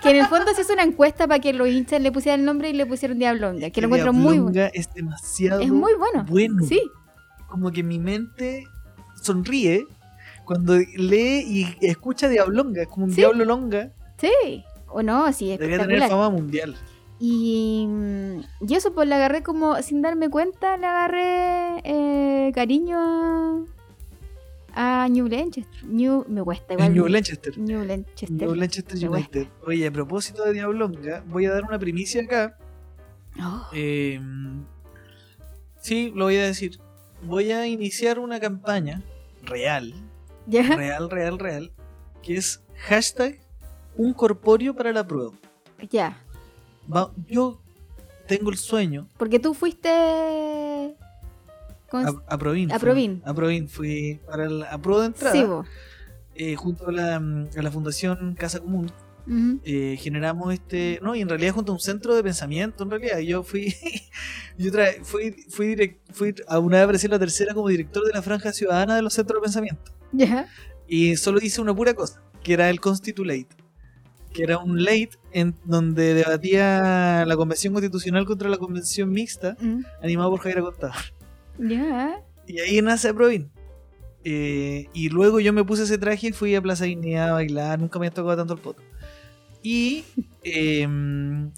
[0.03, 2.47] Que en el fondo se hizo una encuesta para que los hinchas le pusieran el
[2.47, 3.71] nombre y le pusieron Diablonga.
[3.71, 4.51] Que lo encuentro muy bueno.
[4.51, 6.27] Diablonga es demasiado Es muy bueno.
[6.29, 6.65] bueno.
[6.69, 6.83] Sí.
[7.49, 8.65] Como que mi mente
[9.23, 9.87] sonríe
[10.45, 11.45] cuando lee
[11.81, 12.83] y escucha Diablonga.
[12.83, 13.17] Es como un Sí.
[13.23, 13.91] diablo longa.
[14.21, 14.65] Sí.
[14.91, 16.77] O no, sí, Debería tener fama mundial.
[17.21, 22.97] Y, mm, y eso pues le agarré como, sin darme cuenta, le agarré eh, cariño
[22.99, 23.65] a,
[24.75, 25.85] a New Lanchester.
[25.85, 26.95] New, me cuesta igual.
[26.95, 27.59] New Lanchester.
[27.59, 28.31] New Lanchester.
[28.31, 29.49] New Lanchester United.
[29.67, 32.57] Oye, a propósito de Diablonga, voy a dar una primicia acá.
[33.41, 34.21] Oh, Eh,
[35.81, 36.79] sí, lo voy a decir.
[37.23, 39.03] Voy a iniciar una campaña
[39.43, 39.93] real,
[40.47, 40.63] ¿Ya?
[40.77, 41.73] real, real, real,
[42.23, 43.41] que es hashtag
[43.99, 45.33] un corpóreo para la prueba.
[45.91, 46.17] Ya.
[46.93, 47.61] Va- yo
[48.27, 49.89] tengo el sueño Porque tú fuiste...
[51.91, 52.71] A, a Provin.
[52.73, 53.23] A fui- Provin.
[53.25, 53.69] A Provin.
[53.69, 55.33] Fui para el, a prueba de entrada.
[55.35, 55.67] Sí, vos.
[56.35, 58.91] eh, junto a la, a la Fundación Casa Común.
[59.65, 60.99] Eh, generamos este.
[61.03, 63.19] No, y en realidad junto a un centro de pensamiento, en realidad.
[63.19, 63.75] Yo fui.
[64.59, 68.23] yo tra- fui, fui, fui a una vez aparecí la tercera como director de la
[68.23, 69.93] Franja Ciudadana de los Centros de Pensamiento.
[70.13, 70.47] Ya.
[70.87, 73.49] Y solo hice una pura cosa, que era el Constitulate.
[74.33, 79.81] Que era un late en donde debatía la Convención Constitucional contra la Convención Mixta, Mm.
[80.03, 80.93] animado por Javier Acosta.
[81.59, 82.21] Ya.
[82.47, 83.51] Y ahí nace Provin.
[84.25, 87.79] Eh, y luego yo me puse ese traje y fui a Plaza Dignidad a bailar.
[87.79, 88.83] Nunca me había tocado tanto el poto.
[89.63, 90.05] Y
[90.45, 90.87] eh,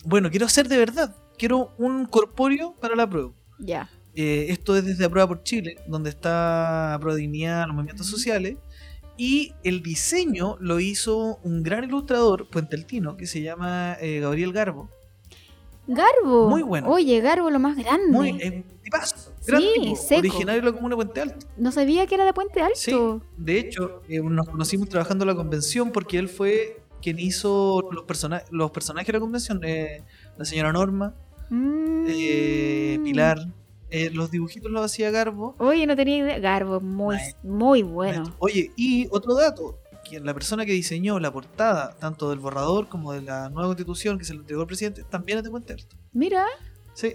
[0.05, 1.15] bueno, quiero hacer de verdad.
[1.39, 3.33] Quiero un corpóreo para la prueba.
[3.59, 3.89] Ya.
[4.15, 8.57] Eh, esto es desde Prueba por Chile, donde está Prueba Dignidad, los movimientos sociales.
[9.23, 14.89] Y el diseño lo hizo un gran ilustrador, puenteltino, que se llama eh, Gabriel Garbo.
[15.87, 16.49] Garbo.
[16.49, 16.89] Muy bueno.
[16.89, 18.11] Oye, Garbo, lo más grande.
[18.17, 20.21] Muy, es un tipazo, gran Sí, tipo, seco.
[20.21, 21.47] originario de la comuna de Puente Alto.
[21.59, 22.77] No sabía que era de Puente Alto.
[22.77, 22.95] Sí,
[23.37, 28.05] de hecho, eh, nos conocimos trabajando en la convención porque él fue quien hizo los,
[28.05, 29.61] persona los personajes de la convención.
[29.65, 30.03] eh,
[30.39, 31.15] la señora Norma,
[31.51, 32.07] Mm.
[32.09, 33.39] eh, Pilar,
[33.91, 35.55] eh, los dibujitos los hacía Garbo.
[35.59, 36.39] Oye, no tenía idea.
[36.39, 38.25] Garbo, muy, muy bueno.
[38.39, 39.79] Oye, y otro dato,
[40.09, 44.19] quien la persona que diseñó la portada, tanto del borrador como de la nueva constitución
[44.19, 45.97] que se le entregó al presidente, también es de Puente Alto.
[46.13, 46.47] Mira.
[46.95, 47.15] Sí.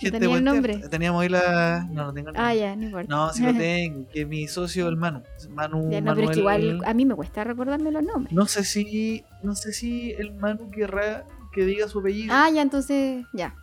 [0.00, 0.78] tenía de el nombre?
[0.88, 1.86] Teníamos ahí la...
[1.90, 2.58] No, no tengo el Ah, nombre.
[2.60, 3.08] ya, no importa.
[3.08, 5.22] No, sí lo tengo, que mi socio, el Manu.
[5.50, 8.32] Manu Ya, no, pero es que igual a mí me cuesta recordarme los nombres.
[8.32, 9.24] No sé si.
[9.42, 12.32] No sé si el Manu querrá que diga su apellido.
[12.36, 13.54] Ah, ya, entonces, ya.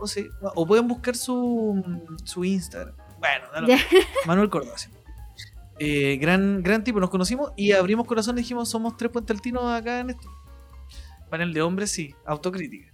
[0.00, 1.82] O, sí, o pueden buscar su,
[2.24, 2.94] su Instagram.
[3.18, 3.76] Bueno, da lo Ya.
[3.76, 3.98] mismo.
[4.26, 4.88] Manuel sí.
[5.80, 10.00] Eh, gran, gran tipo, nos conocimos y abrimos corazón y dijimos somos tres puentaltinos acá
[10.00, 10.28] en esto.
[11.30, 12.92] Panel de hombres, sí, autocrítica.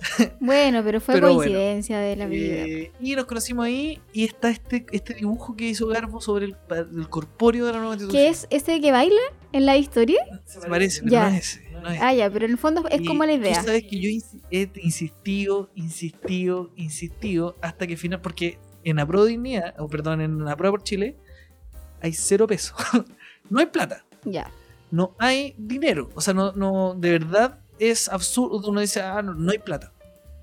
[0.40, 1.38] Bueno, pero fue Pero bueno.
[1.52, 2.54] coincidencia de la vida.
[2.56, 6.56] Eh, y nos conocimos ahí y está este, este dibujo que hizo Garbo sobre el,
[6.96, 8.22] el corpóreo de la nueva institución.
[8.22, 9.20] ¿Qué es ese que baila
[9.52, 10.18] en la historia?
[10.44, 11.30] Se parece, Ya.
[11.30, 11.60] no es.
[11.84, 13.60] No es Ah, ya, pero en el fondo es Y como la idea.
[13.60, 14.08] Tú sabes que yo
[14.50, 20.56] he insistido, insistido, insistido hasta que final, porque en la Dignidad, o perdón, en la
[20.56, 21.16] Pro por Chile,
[22.00, 22.76] hay cero pesos.
[23.50, 24.50] no hay plata, Ya.
[24.90, 26.10] no hay dinero.
[26.14, 28.68] O sea, no, no, de verdad es absurdo.
[28.68, 29.92] Uno dice, ah, no, no hay plata.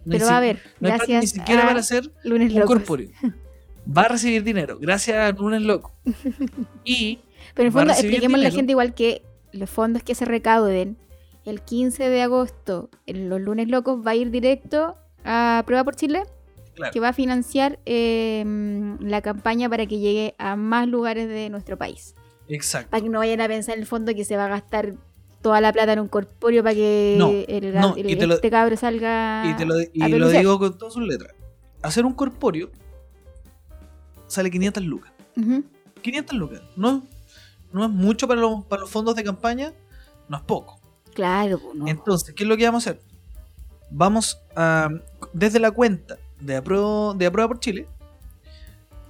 [0.05, 2.11] No hay Pero va a ver, no hay plata ni gracias siquiera a para hacer
[2.23, 3.09] Lunes un corpóreo.
[3.97, 5.91] Va a recibir dinero, gracias a Lunes Loco.
[6.83, 7.19] Y
[7.55, 9.23] Pero en el a fondo, expliquemos a la gente igual que
[9.53, 10.97] los fondos que se recauden
[11.45, 15.95] el 15 de agosto, en los lunes locos, va a ir directo a Prueba por
[15.95, 16.23] Chile,
[16.75, 16.93] Claro.
[16.93, 18.43] que va a financiar eh,
[19.01, 22.15] la campaña para que llegue a más lugares de nuestro país.
[22.47, 22.89] exacto.
[22.91, 24.93] Para que no vayan a pensar en el fondo que se va a gastar
[25.41, 28.35] toda la plata en un corpóreo para que No, el, no, el- y te lo-
[28.35, 31.33] este cabro salga Y, te lo, y a lo digo con todas sus letras.
[31.81, 32.69] Hacer un corpóreo
[34.27, 35.11] sale 500 lucas.
[35.37, 35.63] Ujú.
[36.01, 36.61] 500 lucas.
[36.75, 37.03] No,
[37.73, 39.73] no es mucho para los, para los fondos de campaña,
[40.29, 40.79] no es poco.
[41.13, 41.87] Claro, no.
[41.87, 43.01] Entonces, ¿qué es lo que vamos a hacer?
[43.89, 44.89] Vamos a,
[45.33, 47.87] desde la cuenta de Aprueba, de Aprueba por Chile,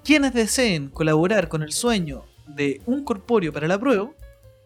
[0.04, 4.16] quienes deseen colaborar con el sueño de un corpóreo para el apruebo,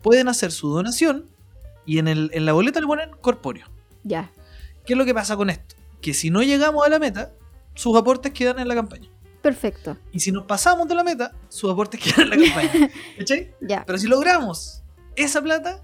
[0.02, 1.26] pueden hacer su donación
[1.86, 3.68] y en, el, en la boleta le ponen corpóreo.
[4.04, 4.32] ya.
[4.86, 5.76] ¿Qué es lo que pasa con esto?
[6.00, 7.32] Que si no llegamos a la meta,
[7.74, 9.10] sus aportes quedan en la campaña.
[9.42, 9.98] Perfecto.
[10.12, 12.92] Y si nos pasamos de la meta, sus aportes quedan en la campaña.
[13.18, 13.52] ¿Cachai?
[13.62, 13.84] Ya.
[13.86, 14.84] Pero si logramos
[15.16, 15.82] esa plata,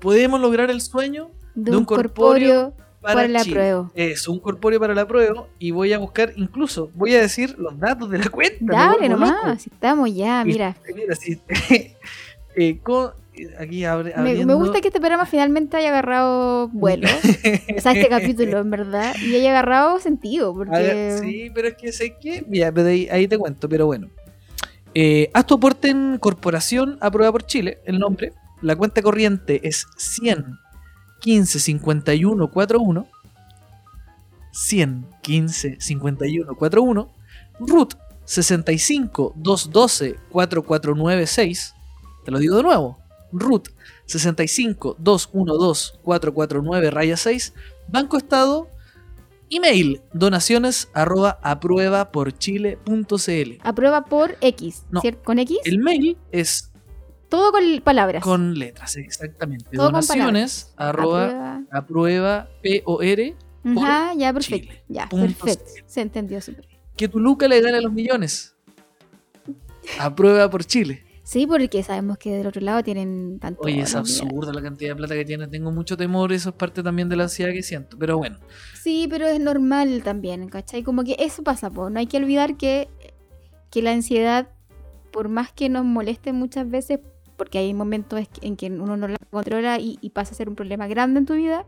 [0.00, 3.90] podemos lograr el sueño De, de un corpóreo corpóreo para, para la prueba.
[3.94, 5.46] Eso, un corpóreo para la prueba.
[5.58, 8.58] Y voy a buscar, incluso, voy a decir los datos de la cuenta.
[8.60, 10.76] Dale nomás, si estamos ya, mira.
[10.94, 11.40] Mira, sí.
[12.56, 13.12] eh, con-
[13.58, 17.08] aquí abre, Me, gusta que este programa finalmente haya agarrado vuelo.
[17.76, 19.14] o sea, este capítulo, en verdad.
[19.22, 20.54] Y haya agarrado sentido.
[20.54, 20.76] Porque.
[20.76, 22.44] A ver, sí, pero es que sé que.
[22.46, 24.08] Mira, pero ahí, ahí te cuento, pero bueno.
[24.94, 28.32] Eh, haz tu aporte en Corporación Aprueba por Chile, el nombre.
[28.62, 30.58] La cuenta corriente es 100
[31.20, 33.06] 15 51 41.
[34.52, 37.10] 100 15 51 41.
[37.60, 37.94] RUT
[38.24, 41.74] 65 212 4496.
[42.24, 42.98] Te lo digo de nuevo.
[43.32, 43.68] RUT
[44.06, 47.54] 65 212 449 raya 6.
[47.88, 48.68] Banco Estado
[49.52, 53.58] Email, donaciones arroba apruebaporchile.cl.
[53.64, 54.84] Aprueba por X.
[54.90, 55.00] No.
[55.00, 55.24] ¿Cierto?
[55.24, 55.58] ¿Con X?
[55.64, 56.69] El mail es
[57.30, 58.22] Todo con palabras.
[58.22, 59.64] con letras, exactamente.
[59.72, 63.36] Todo con donaciones arroba aprueba P-O-R.
[63.64, 64.68] Ajá, ya, perfecto.
[64.68, 64.82] Chile.
[64.88, 65.70] Ya, Punto perfecto.
[65.86, 66.80] Se entendió súper bien.
[66.96, 68.54] Que tu Luca le gane los millones.
[69.98, 71.04] Aprueba por Chile.
[71.22, 73.62] Sí, porque sabemos que del otro lado tienen tanto.
[73.62, 75.46] Oye, es absurda la cantidad de plata que tiene.
[75.46, 77.96] Tengo mucho temor, eso es parte también de la ansiedad que siento.
[77.98, 78.38] Pero bueno,
[78.82, 80.82] Sí, pero es normal también, ¿cachai?
[80.82, 81.88] Como que eso pasa, po.
[81.88, 82.88] No hay que olvidar que,
[83.70, 84.48] que la ansiedad,
[85.12, 86.98] por más que nos moleste muchas veces,
[87.40, 90.56] porque hay momentos en que uno no la controla y, y pasa a ser un
[90.56, 91.64] problema grande en tu vida,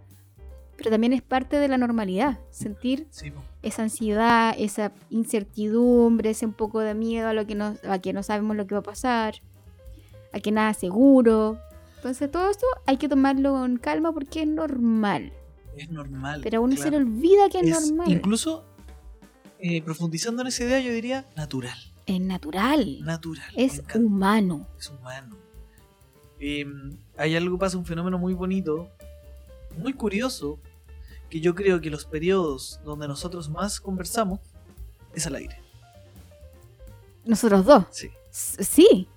[0.77, 2.41] pero también es parte de la normalidad.
[2.51, 7.75] Sentir sí, esa ansiedad, esa incertidumbre, ese un poco de miedo a lo que no,
[7.89, 9.37] a que no sabemos lo que va a pasar,
[10.35, 11.59] a que nada seguro.
[11.97, 15.33] Entonces todo esto hay que tomarlo con calma porque es normal.
[15.75, 16.43] es normal.
[16.45, 18.13] Pero a uno se le olvida que es, Es normal.
[18.13, 18.63] Incluso,
[19.59, 21.79] eh, profundizando en esa idea, yo diría natural.
[22.05, 22.99] Es natural.
[23.01, 23.49] Natural.
[23.57, 24.67] es humano.
[24.79, 25.42] es humano.
[26.45, 26.67] Eh,
[27.17, 28.89] hay algo, pasa un fenómeno muy bonito,
[29.79, 30.59] muy curioso,
[31.31, 34.41] que yo creo que los periodos donde nosotros más conversamos
[35.15, 35.57] es al aire.
[37.25, 37.85] Nosotros dos.
[37.91, 38.11] Sí.
[38.31, 39.09] S- Sí,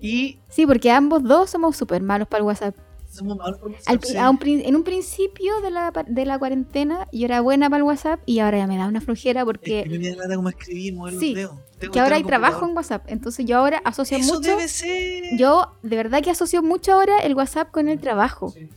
[0.00, 2.74] Y sí, porque ambos dos somos súper malos para el WhatsApp.
[3.10, 7.24] Somos malos por Al a un en un principio de la, de la cuarentena yo
[7.24, 9.98] era buena para el WhatsApp y ahora ya me da una flojera Es porque que
[9.98, 11.56] me da como escribir, mover los Sí, dedos.
[11.78, 12.76] Tengo que ahora hay trabajo en.
[12.76, 13.04] WhatsApp.
[13.08, 14.48] Entonces yo ahora asocio Eso mucho.
[14.48, 15.24] debe ser.
[15.36, 18.50] Yo de verdad que asocio mucho ahora el WhatsApp con el trabajo.
[18.50, 18.68] Sí.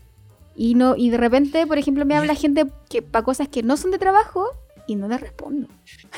[0.56, 3.78] Y no y de repente, por ejemplo, me habla gente que para cosas que no
[3.78, 4.48] son de trabajo
[4.88, 5.68] y no le respondo.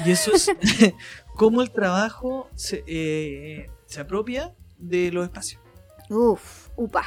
[0.06, 0.52] Y eso es
[1.36, 5.62] cómo el trabajo se, eh, se apropia de los espacios.
[6.10, 7.04] Uf, upa.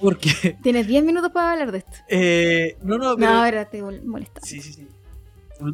[0.00, 1.92] Porque, Tienes 10 minutos para hablar de esto.
[2.08, 3.30] eh, no, no, pero.
[3.32, 4.40] No, ahora te mol- molesta.
[4.44, 4.88] Sí, sí, sí.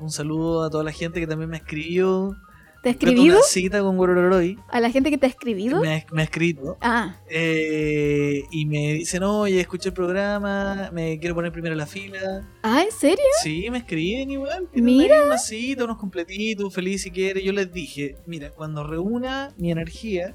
[0.00, 2.34] Un saludo a toda la gente que también me escribió.
[2.82, 3.36] ¿Te ha escribido?
[3.36, 4.58] Una cita con Gorororoy.
[4.70, 5.82] ¿A la gente que te ha escribido?
[5.82, 6.78] Me ha, me ha escrito.
[6.80, 11.86] Ah, eh, y me dicen, oye, escuché el programa, me quiero poner primero en la
[11.86, 12.48] fila.
[12.62, 13.22] ah, ¿en serio?
[13.42, 14.66] Sí, me escriben igual.
[14.72, 15.24] Mira.
[15.26, 17.42] Una cita, unos completitos, feliz si quiere.
[17.42, 20.34] Yo les dije, mira, cuando reúna mi energía,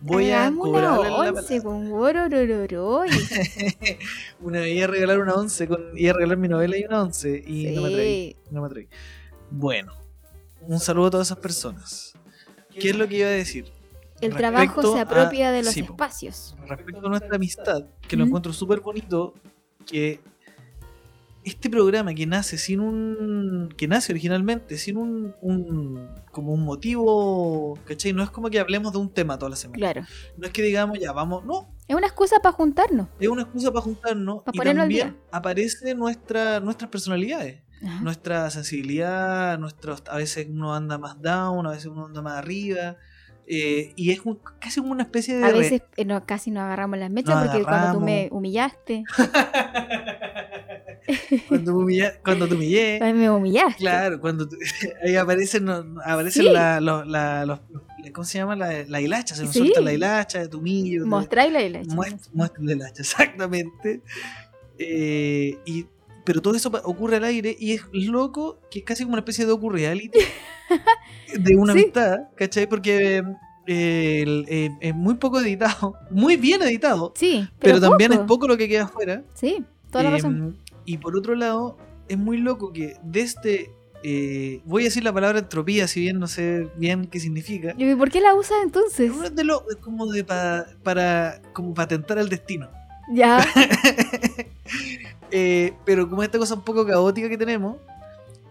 [0.00, 3.08] voy a Hagamos una cobrarle la once con Gororororoy.
[4.40, 7.02] una vez iba a regalar una once, con, iba a regalar mi novela y una
[7.02, 8.10] once, y no me atreví.
[8.32, 8.36] Sí.
[8.50, 8.88] No me atreví.
[9.50, 9.92] Bueno,
[10.62, 12.12] un saludo a todas esas personas.
[12.78, 13.64] ¿Qué es lo que iba a decir?
[14.20, 16.56] El Respecto trabajo se a- apropia de los sí, espacios.
[16.66, 19.34] Respecto a nuestra amistad, que lo encuentro súper bonito,
[19.86, 20.20] que
[21.48, 23.68] este programa que nace sin un.
[23.76, 25.34] que nace originalmente sin un.
[25.40, 27.78] un- como un motivo.
[27.84, 28.12] ¿Cachai?
[28.12, 29.78] No es como que hablemos de un tema toda la semana.
[29.78, 30.02] Claro.
[30.36, 31.44] No es que digamos, ya vamos.
[31.44, 33.08] No, Es una excusa para juntarnos.
[33.18, 37.62] es una excusa para juntarnos Pa' y también aparece nuestra, nuestras personalidades.
[37.80, 38.00] Ajá.
[38.02, 42.96] nuestra sensibilidad, nuestros, a veces uno anda más down, a veces uno anda más arriba,
[43.46, 45.44] eh, y es un- casi como una especie de...
[45.44, 49.04] A veces eh, no, casi nos agarramos las mechas Nos porque cuando tú me humillaste,
[51.48, 53.78] cuando, me humilla- cuando te humillé, me humillaste.
[53.78, 54.48] claro, cuando
[55.04, 56.50] ahí aparecen, no- aparecen Sí.
[56.50, 57.60] la- la- los-
[58.12, 58.56] ¿cómo se llama?
[58.56, 59.58] La, la hilacha, se nos Sí.
[59.58, 61.04] suelta la hilacha, tu humillo,
[61.64, 62.06] y la echamos.
[62.06, 64.02] muest- muestra la hilacha, exactamente.
[64.78, 65.86] Eh, y,
[66.24, 69.44] pero todo eso ocurre al aire y es loco que es casi como una especie
[69.44, 70.18] de docu-reality
[71.38, 71.80] de una Sí.
[71.80, 72.66] amistad, ¿cachai?
[72.68, 73.22] Porque
[73.66, 78.28] eh, eh, es muy poco editado, muy bien editado, Sí, pero, pero, también es poco.
[78.28, 79.24] poco lo que queda afuera.
[79.34, 80.56] Sí, toda la Eh, razón.
[80.88, 81.76] Y por otro lado,
[82.08, 83.70] es muy loco que desde.
[84.02, 87.74] eh, voy a decir la palabra entropía, si bien no sé bien qué significa.
[87.76, 89.12] ¿Y por qué la usas entonces?
[89.24, 92.68] Es de lo, es como de pa- para como patentar al destino.
[93.12, 93.44] Ya,
[95.30, 97.76] Eh, pero como esta cosa un poco caótica que tenemos,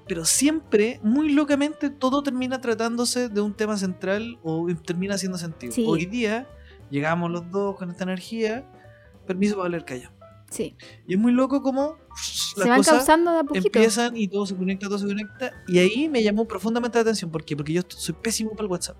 [0.07, 5.73] pero siempre, muy locamente, todo termina tratándose de un tema central o termina haciendo sentido.
[5.73, 5.85] Sí.
[5.87, 6.47] Hoy día
[6.91, 8.63] llegamos los dos con esta energía,
[9.25, 10.13] permiso para hablar callado.
[10.51, 10.75] sí.
[11.07, 11.97] Y es muy loco como
[12.57, 13.67] las Se van cosas causando de a poquito.
[13.67, 15.53] empiezan y todo se conecta, todo se conecta.
[15.67, 17.29] Y ahí me llamó profundamente la atención.
[17.31, 17.55] ¿Por qué?
[17.55, 18.97] Porque yo soy pésimo para el WhatsApp.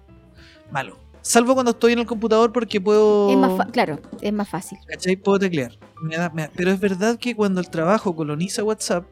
[0.72, 0.98] malo.
[1.22, 3.30] Salvo cuando estoy en el computador porque puedo.
[3.30, 4.78] Es más claro, es más fácil.
[4.88, 5.18] ¿Cachai?
[5.18, 5.72] Puedo teclear.
[6.02, 9.06] Me da- me da- Pero es verdad que cuando el trabajo coloniza WhatsApp,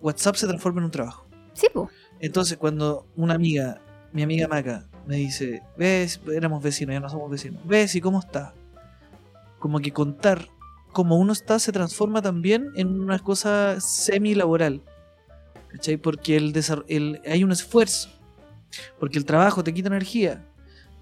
[0.00, 1.26] WhatsApp se transforma en un trabajo.
[1.52, 1.88] Sí, pues.
[2.18, 3.80] Entonces, cuando una amiga,
[4.12, 8.18] mi amiga Maca, me dice, ves, éramos vecinos, ya no somos vecinos, ves, ¿y cómo
[8.18, 8.54] está?
[9.58, 10.48] Como que contar
[10.92, 14.82] cómo uno está se transforma también en una cosa semi-laboral.
[15.68, 15.96] ¿Cachai?
[15.96, 16.52] Porque el
[16.88, 18.10] el- hay un esfuerzo.
[18.98, 20.46] Porque el trabajo te quita energía.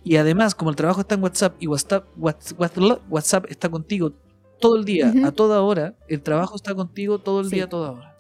[0.05, 4.13] Y además, como el trabajo está en WhatsApp y WhatsApp, WhatsApp, WhatsApp está contigo
[4.61, 7.57] todo el día, a toda hora, el trabajo está contigo todo el Sí.
[7.57, 8.17] día, a toda hora.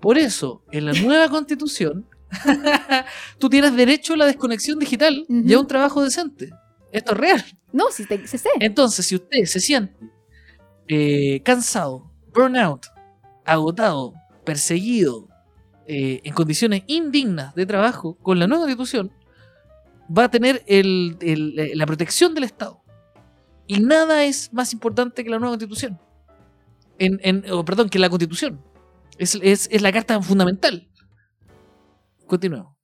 [0.00, 2.06] Por eso, en la nueva constitución,
[3.38, 6.50] tú tienes derecho a la desconexión digital y a un trabajo decente.
[6.92, 7.44] Esto es real.
[7.72, 8.48] No, sí, te- se sé.
[8.60, 9.96] Entonces, si usted se siente
[10.88, 12.86] eh, cansado, burnout,
[13.44, 14.14] agotado,
[14.44, 15.28] perseguido,
[15.86, 19.12] eh, en condiciones indignas de trabajo, con la nueva constitución,
[20.16, 22.82] va a tener el- el- la protección del Estado.
[23.66, 25.98] Y nada es más importante que la nueva constitución.
[26.98, 28.62] En, perdón, que la constitución.
[29.18, 30.88] Es, es- es la carta fundamental.
[32.26, 32.74] Continuemos.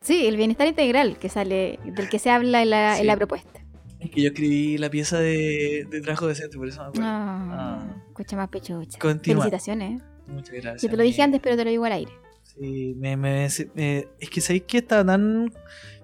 [0.00, 3.00] Sí, el bienestar integral que sale, del que se habla en la, Sí.
[3.02, 3.57] en la propuesta.
[4.00, 7.06] Es que yo escribí la pieza de, de trabajo decente, por eso me acuerdo.
[7.08, 8.02] Ah, Ah.
[8.08, 8.98] escucha más pechucha.
[8.98, 9.42] Continúa.
[9.44, 10.02] Felicitaciones.
[10.28, 10.82] Muchas gracias.
[10.82, 12.12] Yo te lo dije antes, pero te lo digo al aire.
[12.42, 13.66] Sí, me, me- es
[14.30, 15.52] que sabéis que está tan.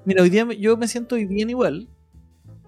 [0.05, 1.89] Mira, hoy día yo me siento bien igual.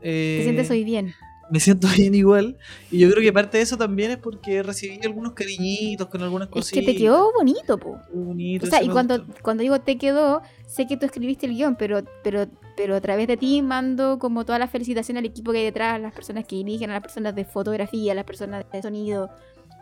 [0.02, 1.14] Eh, Te sientes hoy bien.
[1.51, 2.57] Me siento bien igual.
[2.90, 6.49] Y yo creo que parte de eso también es porque recibí algunos cariñitos con algunas
[6.49, 6.84] Es cositas.
[6.84, 7.99] que te quedó bonito, po.
[8.12, 9.42] Bonito, O sea, y cuando, gustó.
[9.42, 13.28] cuando digo te quedó, sé que tú escribiste el guion, pero, pero, pero a través
[13.28, 16.44] de ti mando como toda la felicitación al equipo que hay detrás, a las personas
[16.47, 19.30] que dirigen, a las personas de fotografía, a las personas de sonido.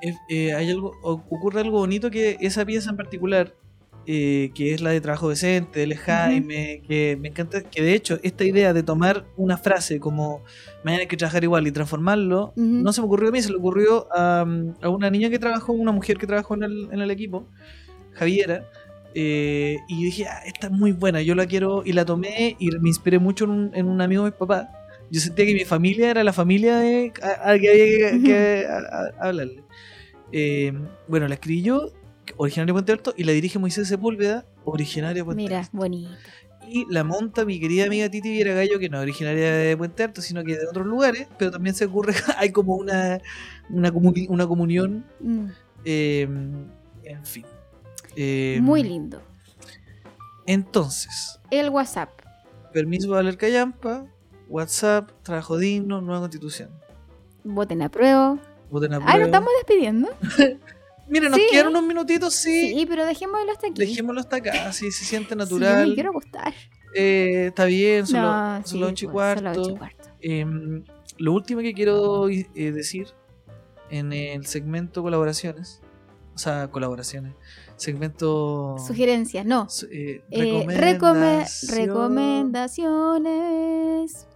[0.03, 3.55] Eh, eh, hay algo, ocurre algo bonito que esa pieza en particular,
[4.07, 8.19] eh, que es la de trabajo decente, del Jaime, que me encanta, que de hecho
[8.23, 10.43] esta idea de tomar una frase como
[10.85, 12.63] mañana hay que trabajar igual y transformarlo, Ujú.
[12.65, 15.39] no se me ocurrió a mí, se le ocurrió a, mm, a una niña que
[15.39, 17.47] trabajó, una mujer que trabajó en el, en el equipo,
[18.13, 18.69] Javiera,
[19.15, 22.71] eh, y dije, "Ah, esta es muy buena, yo la quiero, y la tomé y
[22.73, 24.69] me inspiré mucho en un, en un amigo de mi papá.
[25.11, 28.67] Yo sentía que mi familia era la familia de, a, a que había que, que
[29.21, 29.63] hablarle.
[30.33, 30.73] Eh,
[31.07, 31.91] bueno, la escribí yo,
[32.37, 35.71] originaria de Puente Alto, y la dirige Moisés Sepúlveda, originaria de Puente Mira, Alto.
[35.73, 36.11] bonito.
[36.67, 40.03] Y la monta mi querida amiga Titi Viera Gallo, que no es originaria de Puente
[40.03, 43.21] Alto, sino que de otros lugares, pero también se ocurre, hay como una,
[43.71, 45.47] una, comuni- una comunión, Mm,
[45.85, 46.23] eh,
[47.05, 47.45] en fin.
[48.17, 49.21] Eh, Muy lindo.
[50.47, 52.11] Entonces, El WhatsApp.
[52.73, 54.07] permiso para Valer Callampa,
[54.49, 56.71] WhatsApp, trabajo digno, nueva constitución.
[57.45, 58.39] Voten a prueba.
[58.71, 59.25] Voten a Ah, ¿nos prueba.
[59.27, 60.09] estamos despidiendo?
[61.09, 61.47] Mira, nos Sí.
[61.51, 62.75] quedan unos minutitos, sí.
[62.75, 63.81] Sí, pero dejémoslo hasta aquí.
[63.87, 65.89] Dejémoslo hasta acá, si se siente Sí, natural.
[65.89, 66.53] me quiero acostar.
[66.95, 69.61] Eh, está bien, son, No, sí, y pues, las cuarto.
[69.63, 70.09] ocho y cuarto.
[70.21, 70.85] Em,
[71.19, 73.09] lo último que quiero eh, decir
[73.91, 75.81] en el segmento colaboraciones,
[76.35, 77.35] o sea, colaboraciones,
[77.77, 79.67] segmento Sugerencias, no.
[79.91, 81.77] eh, Eh, recome- recomendación
[83.25, 84.27] recomendaciones.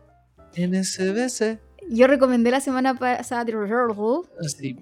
[0.57, 1.61] NSBC.
[1.91, 4.77] Yo recomendé la semana pasada The Rehearsal Así.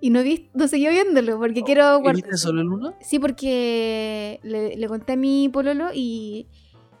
[0.00, 2.16] Y no, vi, no seguí viéndolo porque quiero guardar.
[2.16, 2.94] ¿Viste solo el uno?
[3.00, 6.46] Sí, porque le, le conté a mi pololo y,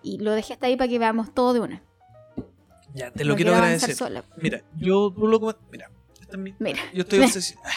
[0.02, 1.82] y lo dejé hasta ahí para que veamos todo de una.
[2.94, 3.94] Ya, te lo No quiero agradecer.
[3.94, 4.24] sola.
[4.40, 5.38] Mira, yo tú lo
[5.70, 5.90] Mira,
[6.20, 6.80] esta es mi- Mira.
[6.94, 7.68] yo estoy obsesionado.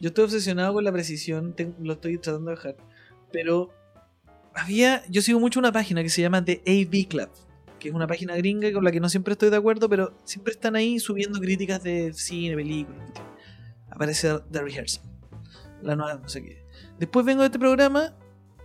[0.00, 2.76] Yo estoy obsesionado con la precisión, lo estoy tratando de dejar.
[3.30, 3.70] Pero
[4.54, 5.04] había.
[5.08, 7.28] Yo sigo mucho una página que se llama The AV Club,
[7.78, 10.52] que es una página gringa con la que no siempre estoy de acuerdo, pero siempre
[10.54, 13.00] están ahí subiendo críticas de cine, películas.
[13.06, 13.31] ¿entiendes?
[13.94, 15.04] Aparece The Rehearsal,
[15.82, 16.64] la nueva, no sé qué.
[16.98, 18.14] Después vengo de este programa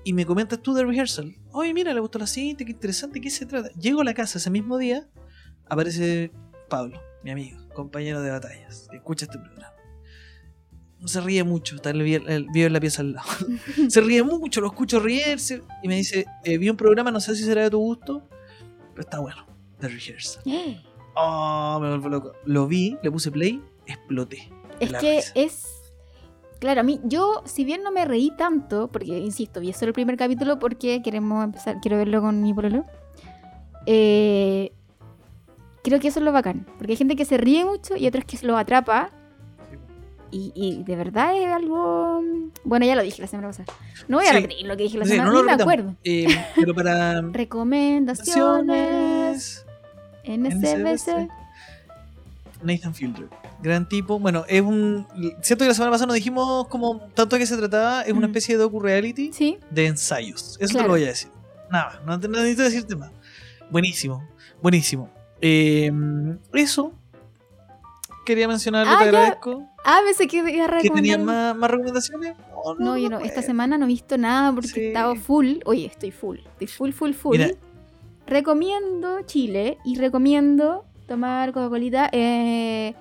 [0.04, 1.36] y me comentas tú The Rehearsal.
[1.52, 3.70] Oye, mira, le gustó la cinta, qué interesante, ¿qué se trata?
[3.80, 5.08] Llego a la casa ese mismo día,
[5.68, 6.32] aparece
[6.70, 9.74] Pablo, mi amigo, compañero de batallas, que escucha este programa.
[11.00, 13.28] No se ríe mucho, está el, el- en la pieza al lado.
[13.90, 17.36] se ríe mucho, lo escucho reírse y me dice, eh, vi un programa, no sé
[17.36, 18.28] si será de tu gusto,
[18.92, 19.46] pero está bueno,
[19.80, 20.44] The Rehearsal.
[21.20, 22.34] Oh, me vuelvo loco.
[22.46, 24.52] Lo vi, le puse play, exploté.
[24.80, 25.32] Es la que risa.
[25.36, 25.68] es.
[26.60, 29.94] Claro, a mí, yo, si bien no me reí tanto, porque insisto, vi solo el
[29.94, 32.84] primer capítulo porque queremos empezar, quiero verlo con mi pololo.
[33.86, 34.72] eh,
[35.84, 36.66] creo que eso es lo bacán.
[36.78, 39.12] Porque hay gente que se ríe mucho y otros que se lo atrapa.
[40.32, 42.22] Y, y de verdad es algo.
[42.66, 43.72] Bueno, ya lo dije la semana pasada.
[44.10, 44.36] No voy a Sí.
[44.42, 45.96] repetir lo que dije la Sí, semana no lo ni me acuerdo.
[46.04, 49.66] Eh, pero para Recomendaciones.
[50.26, 51.30] NCBC.
[52.64, 53.30] Nathan Fielder.
[53.62, 54.20] Gran tipo.
[54.20, 55.08] Bueno, es un.
[55.42, 58.02] Siento que la semana pasada nos dijimos como tanto de qué se trataba.
[58.04, 58.32] Es una Mm.
[58.32, 59.58] especie de docu-reality Sí.
[59.72, 60.58] de ensayos.
[60.60, 60.88] Eso te Claro.
[60.88, 61.30] lo voy a decir.
[61.72, 63.12] Nada no, te- no necesito decirte más.
[63.70, 64.24] Buenísimo,
[64.62, 65.10] buenísimo.
[65.42, 65.92] Eh,
[66.54, 66.94] eso
[68.26, 69.10] quería mencionarlo, Ah, te ya.
[69.10, 69.64] agradezco.
[69.86, 70.96] Ah, pensé que iba a ¿Que recomendar.
[70.96, 72.36] tenías más, más recomendaciones?
[72.38, 73.20] No, No, yo no.
[73.20, 74.86] Esta semana no he visto nada porque Sí.
[74.88, 75.60] estado full.
[75.66, 76.40] Oye, estoy full.
[76.40, 77.38] Estoy full, full, full.
[77.38, 77.52] Mira.
[78.26, 82.94] Recomiendo Chile y recomiendo tomar Coca-Colita eh,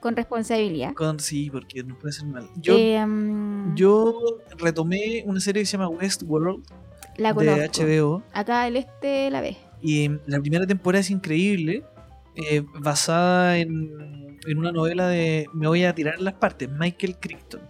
[0.00, 0.94] con responsabilidad.
[0.94, 2.48] Con, sí, porque no puede ser mal.
[2.56, 6.62] Yo, Eh, mm, yo retomé una serie que se llama Westworld
[7.16, 7.60] la conozco.
[7.60, 8.22] de HBO.
[8.32, 9.56] Acá el este la ve.
[9.82, 11.82] Y la primera temporada es increíble,
[12.34, 17.60] eh, basada en, en una novela de Me voy a tirar las partes, Michael Crichton.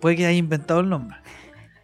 [0.00, 1.16] Puede que haya inventado el nombre.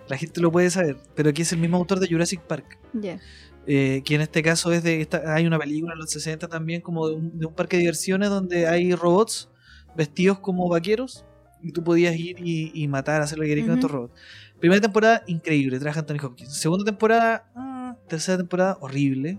[0.09, 2.79] La gente lo puede saber, pero aquí es el mismo autor de Jurassic Park.
[2.93, 3.19] Ya.
[3.67, 6.81] Eh, que en este caso es de esta, hay una película en los 60 también
[6.81, 9.49] como de un, de un parque de diversiones donde hay robots
[9.97, 11.25] vestidos como vaqueros
[11.63, 14.15] y tú podías ir y, y matar, hacer lo que querías con estos robots.
[14.59, 16.55] Primera temporada, increíble, trabaja Anthony Hopkins.
[16.55, 19.39] Segunda temporada, ah, tercera temporada, horrible.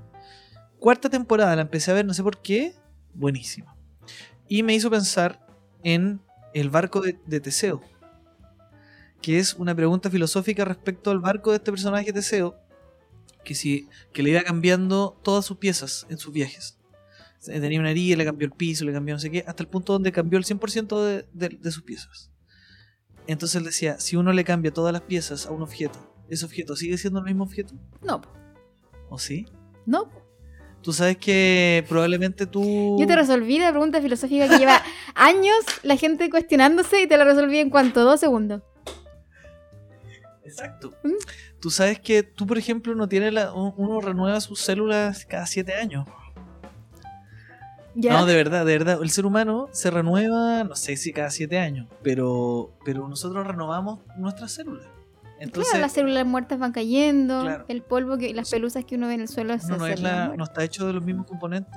[0.80, 2.74] Cuarta temporada, la empecé a ver, no sé por qué,
[3.14, 3.76] buenísima.
[4.48, 5.46] Y me hizo pensar
[5.84, 6.22] en
[6.54, 7.82] el barco de, de Teseo,
[9.22, 12.58] que es una pregunta filosófica respecto al barco de este personaje Teseo,
[13.44, 16.78] que, si, que le iba cambiando todas sus piezas en sus viajes.
[17.44, 19.94] Tenía una herida, le cambió el piso, le cambió no sé qué, hasta el punto
[19.94, 22.30] donde cambió el 100% de, de- de sus piezas.
[23.28, 26.76] Entonces él decía, si uno le cambia todas las piezas a un objeto, ¿ese objeto
[26.76, 27.74] sigue siendo el mismo objeto?
[28.02, 28.22] No.
[29.10, 29.46] ¿O sí?
[29.86, 30.10] no.
[30.84, 32.98] Tú sabes que probablemente tú...
[33.00, 34.82] Yo te resolví la pregunta filosófica que lleva
[35.14, 38.64] años la gente cuestionándose y te la resolví en cuanto dos segundos.
[40.44, 40.92] Exacto.
[41.04, 41.12] ¿Mm?
[41.62, 43.54] Tú sabes que tú, por ejemplo, no tienes la...
[43.54, 46.08] un- Uno renueva sus células cada siete años.
[47.94, 48.14] ¿Ya?
[48.14, 49.00] No, de verdad, de verdad.
[49.02, 54.00] El ser humano se renueva, no sé si cada siete años, pero, pero nosotros renovamos
[54.18, 54.86] nuestras células.
[55.40, 57.66] Entonces, claro, las células muertas van cayendo, Claro.
[57.68, 60.30] el polvo, que, las pelusas que uno ve en el suelo no, no, es la-
[60.38, 61.74] no está hecho de los mismos componentes.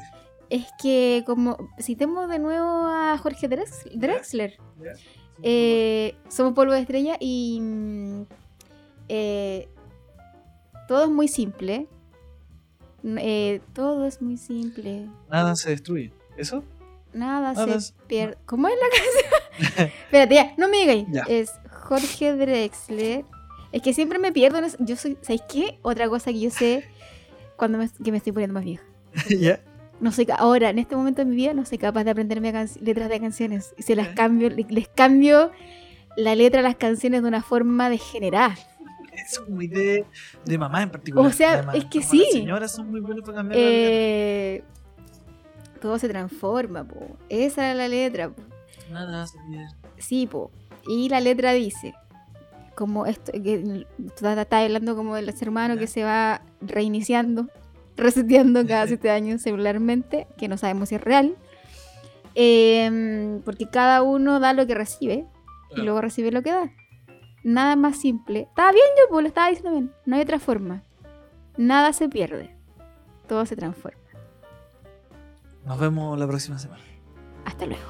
[0.51, 4.59] Es que como citemos de nuevo a Jorge Drex- Drexler,
[5.43, 8.23] eh, somos polvo de estrella y mm,
[9.09, 9.69] eh,
[10.89, 11.87] todo es muy simple.
[13.05, 15.09] Eh, todo es muy simple.
[15.31, 16.13] Nada se destruye.
[16.37, 16.65] ¿Eso?
[17.13, 18.37] Nada, Nada se es- pierde.
[18.47, 18.89] ¿Cómo es la
[19.69, 19.91] canción?
[20.07, 21.07] Espérate, ya, no me digáis.
[21.11, 21.23] Ya.
[21.29, 23.25] Es Jorge Drexler.
[23.73, 24.77] Es que siempre me pierdo en eso.
[24.81, 25.79] Yo soy, ¿sabéis qué?
[25.83, 26.85] Otra cosa que yo sé
[27.57, 28.83] cuando me, que me estoy poniendo más vieja.
[29.29, 29.61] ¿Ya?
[30.01, 33.09] No soy ahora, en este momento de mi vida, no soy capaz de aprenderme letras
[33.09, 33.75] de canciones.
[33.79, 34.15] Y se las ¿Eh?
[34.17, 35.53] cambio, le- les cambio
[36.17, 38.57] la letra a las canciones de una forma degenerada.
[39.17, 40.05] Es muy de,
[40.45, 41.27] de mamá en particular.
[41.27, 41.77] O sea, además.
[41.77, 42.19] es que sí.
[42.19, 43.67] Las señoras son muy buenas para cambiar la.
[43.67, 44.65] Eh,
[45.81, 47.17] todo se transforma, po.
[47.29, 48.43] Esa era la letra, po.
[48.91, 49.27] Nada.
[49.99, 50.51] Sí, po.
[50.87, 51.95] Y la letra dice,
[52.75, 53.87] como esto, que
[54.19, 57.49] tú estás hablando como del ser humano que se va reiniciando,
[57.97, 61.37] reseteando cada siete años celularmente, que no sabemos si es real.
[62.35, 65.27] Em, porque cada uno da lo que recibe
[65.77, 66.73] y luego recibe lo que da.
[67.45, 68.41] Nada más simple.
[68.49, 69.93] Estaba bien yo, pues lo estaba diciendo bien.
[70.07, 70.83] No hay otra forma.
[71.57, 72.57] Nada se pierde.
[73.29, 74.01] Todo se transforma.
[75.65, 76.83] Nos vemos la próxima semana.
[77.45, 77.83] Hasta luego.